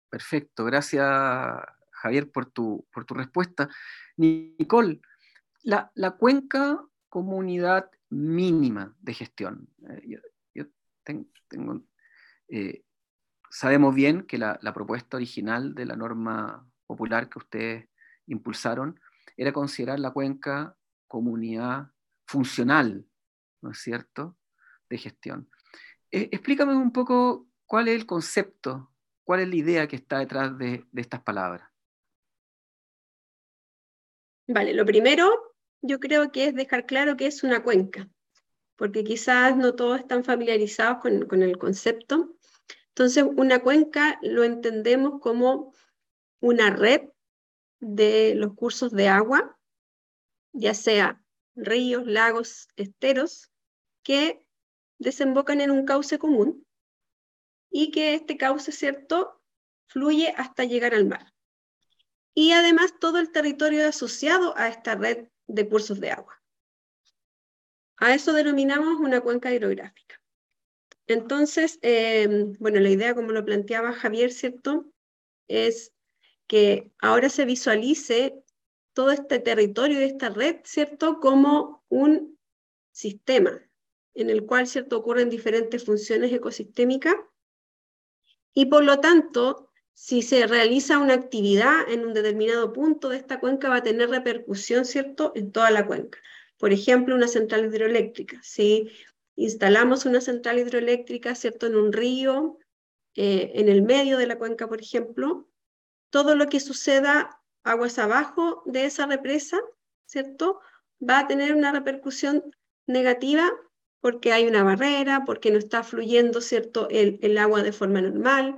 [0.08, 1.06] Perfecto, gracias
[1.90, 3.68] Javier por tu, por tu respuesta.
[4.16, 4.98] Nicole,
[5.62, 9.68] la, cuenca como unidad mínima de gestión.
[9.88, 10.20] Eh,
[10.54, 10.64] yo,
[11.04, 11.82] tengo,
[12.48, 12.84] eh,
[13.50, 17.88] sabemos bien que la, propuesta original de la norma popular que ustedes
[18.26, 19.00] impulsaron
[19.36, 21.90] era considerar la cuenca como unidad
[22.26, 23.06] funcional,
[23.62, 24.36] ¿no es cierto?,
[24.88, 25.48] de gestión.
[26.10, 28.92] Eh, explícame un poco cuál es el concepto,
[29.24, 31.68] cuál es la idea que está detrás de estas palabras.
[34.48, 35.49] Vale, lo primero
[35.82, 38.08] yo creo que es dejar claro que es una cuenca,
[38.76, 42.36] porque quizás no todos están familiarizados con, el concepto.
[42.88, 45.74] Entonces, una cuenca lo entendemos como
[46.40, 47.02] una red
[47.78, 49.58] de los cursos de agua,
[50.52, 51.22] ya sea
[51.54, 53.50] ríos, lagos, esteros,
[54.02, 54.46] que
[54.98, 56.66] desembocan en un cauce común
[57.70, 59.40] y que este cauce, ¿cierto?,
[59.86, 61.32] fluye hasta llegar al mar.
[62.34, 66.40] Y además todo el territorio asociado a esta red de cursos de agua.
[67.96, 70.20] A eso denominamos una cuenca hidrográfica.
[71.06, 74.86] Entonces, em, bueno, la idea, como lo planteaba Javier, ¿cierto?
[75.48, 75.92] Es
[76.46, 78.42] que ahora se visualice
[78.92, 81.20] todo este territorio y esta red, ¿cierto?
[81.20, 82.38] Como un
[82.92, 83.60] sistema
[84.14, 84.98] en el cual, ¿cierto?
[84.98, 87.16] Ocurren diferentes funciones ecosistémicas
[88.54, 89.69] y por lo tanto
[90.02, 94.08] si se realiza una actividad en un determinado punto de esta cuenca va a tener
[94.08, 96.18] repercusión, ¿cierto?, en toda la cuenca.
[96.56, 98.40] Por ejemplo, una central hidroeléctrica.
[98.42, 98.90] Si
[99.36, 102.56] instalamos una central hidroeléctrica, ¿cierto?, en un río,
[103.14, 105.50] eh, en el medio de la cuenca, por ejemplo,
[106.08, 109.60] todo lo que suceda aguas abajo de esa represa,
[110.06, 110.60] ¿cierto?,
[110.98, 113.52] va a tener una repercusión negativa
[114.00, 118.56] porque hay una barrera, porque no está fluyendo, ¿cierto?, el, el agua de forma normal,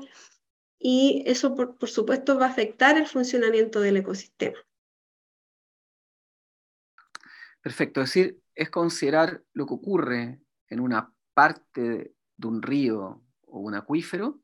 [0.83, 4.59] y eso, por, supuesto, va a afectar el funcionamiento del ecosistema.
[7.61, 13.61] Perfecto, es decir, es considerar lo que ocurre en una parte de un río o
[13.61, 14.41] un acuífero,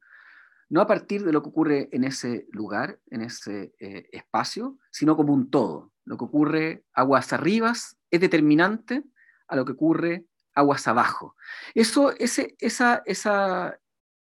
[0.68, 5.16] no a partir de lo que ocurre en ese lugar, en ese eh, espacio, sino
[5.16, 5.92] como un todo.
[6.04, 9.02] Lo que ocurre aguas arriba es determinante
[9.48, 11.34] a lo que ocurre aguas abajo.
[11.74, 13.80] Eso, ese, esa, esa,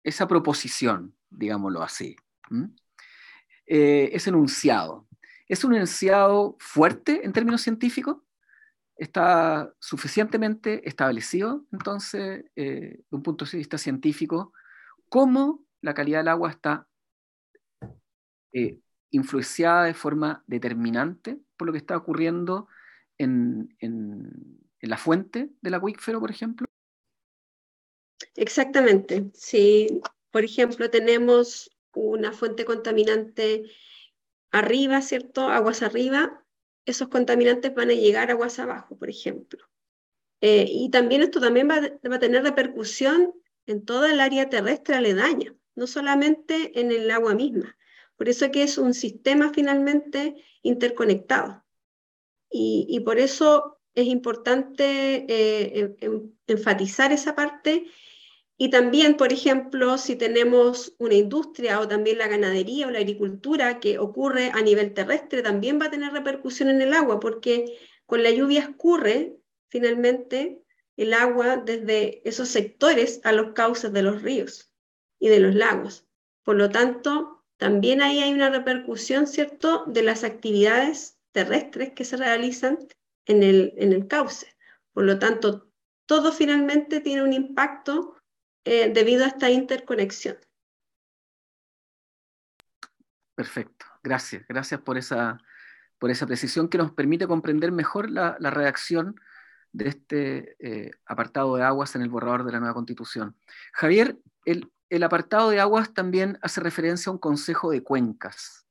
[0.05, 2.16] esa proposición digámoslo así.
[3.66, 5.07] Eh, es enunciado.
[5.49, 8.18] ¿Es un enunciado fuerte en términos científicos?
[8.97, 14.53] ¿Está suficientemente establecido, entonces, eh, de un punto de vista científico,
[15.09, 16.89] cómo la calidad del agua está
[18.53, 18.80] eh,
[19.11, 22.68] influenciada de forma determinante por lo que está ocurriendo
[23.18, 26.66] en, en la fuente del acuífero, por ejemplo?
[28.34, 29.30] Exactamente.
[29.34, 30.01] Sí,
[30.31, 33.64] por ejemplo, tenemos una fuente contaminante
[34.51, 35.49] arriba, ¿cierto?
[35.49, 36.45] Aguas arriba,
[36.85, 39.66] esos contaminantes van a llegar a aguas abajo, por ejemplo.
[40.41, 41.77] Eh, y también esto también va,
[42.14, 43.35] a tener repercusión
[43.66, 47.77] en toda el área terrestre aledaña, no solamente en el agua misma.
[48.16, 51.64] Por eso que es un sistema finalmente interconectado.
[52.49, 55.97] Y, por eso es importante eh,
[56.47, 57.87] enfatizar esa parte.
[58.59, 63.81] Y también, por ejemplo, si tenemos una industria o también la ganadería o la agricultura
[63.81, 68.23] que ocurre a nivel terrestre, también va a tener repercusión en el agua, porque con
[68.23, 69.37] la lluvia escurre
[69.69, 70.63] finalmente
[70.97, 74.73] el agua desde esos sectores a los cauces de los ríos
[75.19, 76.07] y de los lagos.
[76.43, 82.17] Por lo tanto, también ahí hay una repercusión, ¿cierto?, de las actividades terrestres que se
[82.17, 82.79] realizan
[83.27, 84.57] en el, en el cauce.
[84.93, 85.69] Por lo tanto,
[86.07, 88.16] todo finalmente tiene un impacto
[88.67, 90.39] eh, debido a esta interconexión.
[93.37, 95.39] Perfecto, gracias, gracias por esa,
[96.01, 99.21] por esa precisión que nos permite comprender mejor la, redacción
[99.71, 103.37] de este eh, apartado de aguas en el borrador de la nueva constitución.
[103.73, 108.67] Javier, el, apartado de aguas también hace referencia a un consejo de cuencas.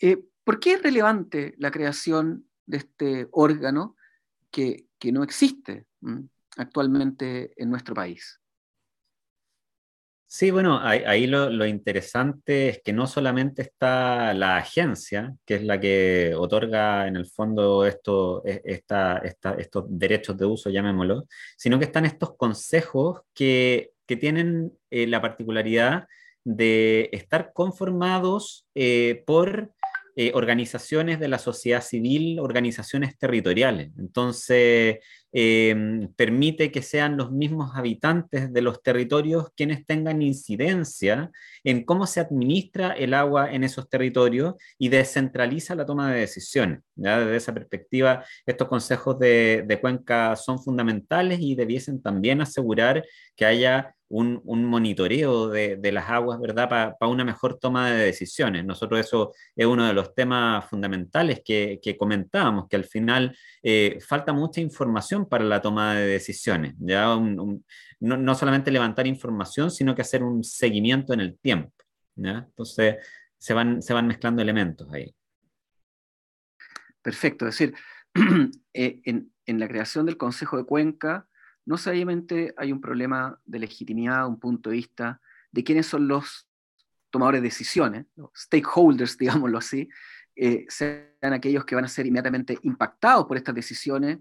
[0.00, 3.96] Eh, ¿Por qué es relevante la creación de este órgano
[4.50, 5.86] que no existe
[6.58, 8.38] actualmente en nuestro país?
[10.28, 15.78] Sí, bueno, ahí, lo, interesante es que no solamente está la agencia, que es la
[15.78, 22.06] que otorga en el fondo esto, e, estos derechos de uso, llamémoslo, sino que están
[22.06, 26.06] estos consejos que, tienen eh, la particularidad
[26.44, 29.72] de estar conformados eh, por
[30.18, 33.90] eh, organizaciones de la sociedad civil, organizaciones territoriales.
[33.98, 35.00] Entonces,
[35.38, 41.30] em, permite que sean los mismos habitantes de los territorios quienes tengan incidencia
[41.62, 46.80] en cómo se administra el agua en esos territorios y descentraliza la toma de decisiones.
[46.94, 53.04] Desde esa perspectiva, estos consejos de, de cuenca son fundamentales y debiesen también asegurar
[53.36, 56.68] que haya un, monitoreo de, las aguas, ¿verdad?
[56.68, 58.64] Para una mejor toma de decisiones.
[58.64, 64.32] Nosotros eso es uno de los temas fundamentales que, comentábamos, que al final eh, falta
[64.32, 66.74] mucha información para la toma de decisiones.
[66.78, 67.16] ¿ya?
[68.00, 71.72] no, solamente levantar información, sino que hacer un seguimiento en el tiempo.
[72.16, 72.96] Entonces,
[73.38, 75.14] se van, se van mezclando elementos ahí.
[77.02, 77.74] Perfecto, es decir,
[78.72, 81.28] eh, en la creación del Consejo de Cuenca,
[81.66, 86.48] no solamente hay un problema de legitimidad, un punto de vista de quiénes son los
[87.10, 89.88] tomadores de decisiones, los stakeholders, digámoslo así,
[90.36, 94.18] eh, sean aquellos que van a ser inmediatamente impactados por estas decisiones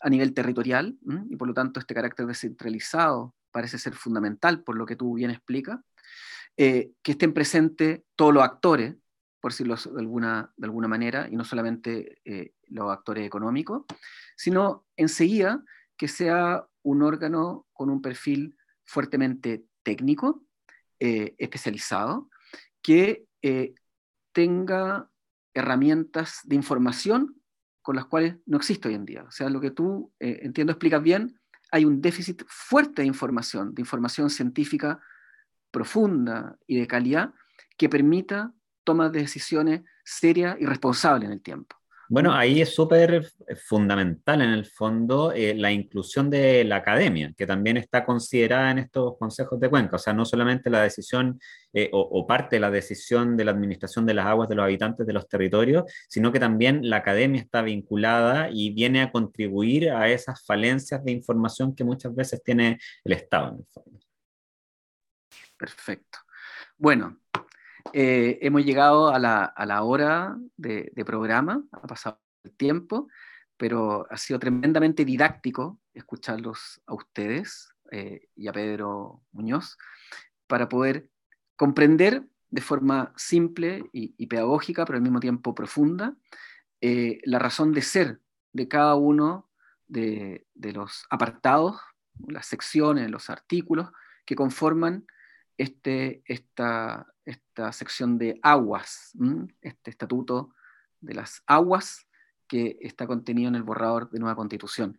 [0.00, 0.96] a nivel territorial,
[1.30, 5.30] y por lo tanto este carácter descentralizado parece ser fundamental por lo que tú bien
[5.30, 5.80] explicas,
[6.56, 8.94] eh, que estén presentes todos los actores,
[9.40, 13.84] por decirlo de alguna, de alguna manera, y no solamente eh, los actores económicos,
[14.36, 15.64] sino enseguida
[15.96, 20.44] que sea un órgano con un perfil fuertemente técnico,
[21.00, 22.30] eh, especializado,
[22.80, 23.74] que eh,
[24.32, 25.10] tenga
[25.52, 27.42] herramientas de información
[27.82, 29.24] con las cuales no existe hoy en día.
[29.24, 31.40] O sea, lo que tú, eh, entiendo, explicas bien,
[31.72, 35.00] hay un déficit fuerte de información, de información científica
[35.72, 37.34] profunda y de calidad
[37.76, 41.76] que permita tomar decisiones serias y responsables en el tiempo.
[42.08, 43.26] Bueno, ahí es súper
[43.66, 48.78] fundamental en el fondo eh, la inclusión de la academia, que también está considerada en
[48.78, 49.96] estos consejos de cuenca.
[49.96, 51.40] O sea, no solamente la decisión
[51.72, 55.04] eh, o, parte de la decisión de la administración de las aguas de los habitantes
[55.06, 60.08] de los territorios, sino que también la academia está vinculada y viene a contribuir a
[60.08, 64.00] esas falencias de información que muchas veces tiene el Estado en el fondo.
[65.58, 66.18] Perfecto.
[66.78, 67.18] Bueno,
[67.92, 73.08] eh, hemos llegado a la, hora de, programa, ha pasado el tiempo,
[73.56, 79.76] pero ha sido tremendamente didáctico escucharlos a ustedes eh, y a Pedro Muñoz
[80.46, 81.10] para poder
[81.56, 86.14] comprender de forma simple y, pedagógica, pero al mismo tiempo profunda,
[86.80, 88.20] eh, la razón de ser
[88.52, 89.50] de cada uno
[89.86, 91.80] de, de los apartados,
[92.28, 93.90] las secciones, los artículos
[94.24, 95.06] que conforman
[95.56, 99.12] este, esta, esta sección de aguas,
[99.60, 100.54] este estatuto
[101.00, 102.06] de las aguas
[102.46, 104.96] que está contenido en el borrador de nueva constitución.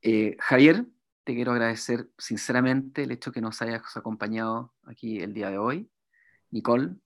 [0.00, 0.86] Eh, Javier,
[1.24, 5.90] te quiero agradecer sinceramente el hecho que nos hayas acompañado aquí el día de hoy.
[6.50, 6.96] Nicole,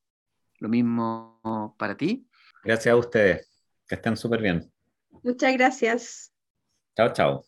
[0.58, 2.28] lo mismo para ti.
[2.62, 3.50] Gracias a ustedes,
[3.88, 4.72] que estén súper bien.
[5.22, 6.32] Muchas gracias.
[6.94, 7.44] Chao, chao.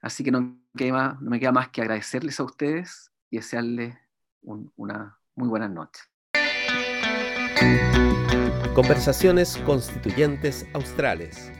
[0.00, 3.96] Así que no, no me queda más que agradecerles a ustedes y desearles
[4.42, 6.08] una muy buenas noches.
[8.74, 11.50] Conversaciones Constituyentes Australes.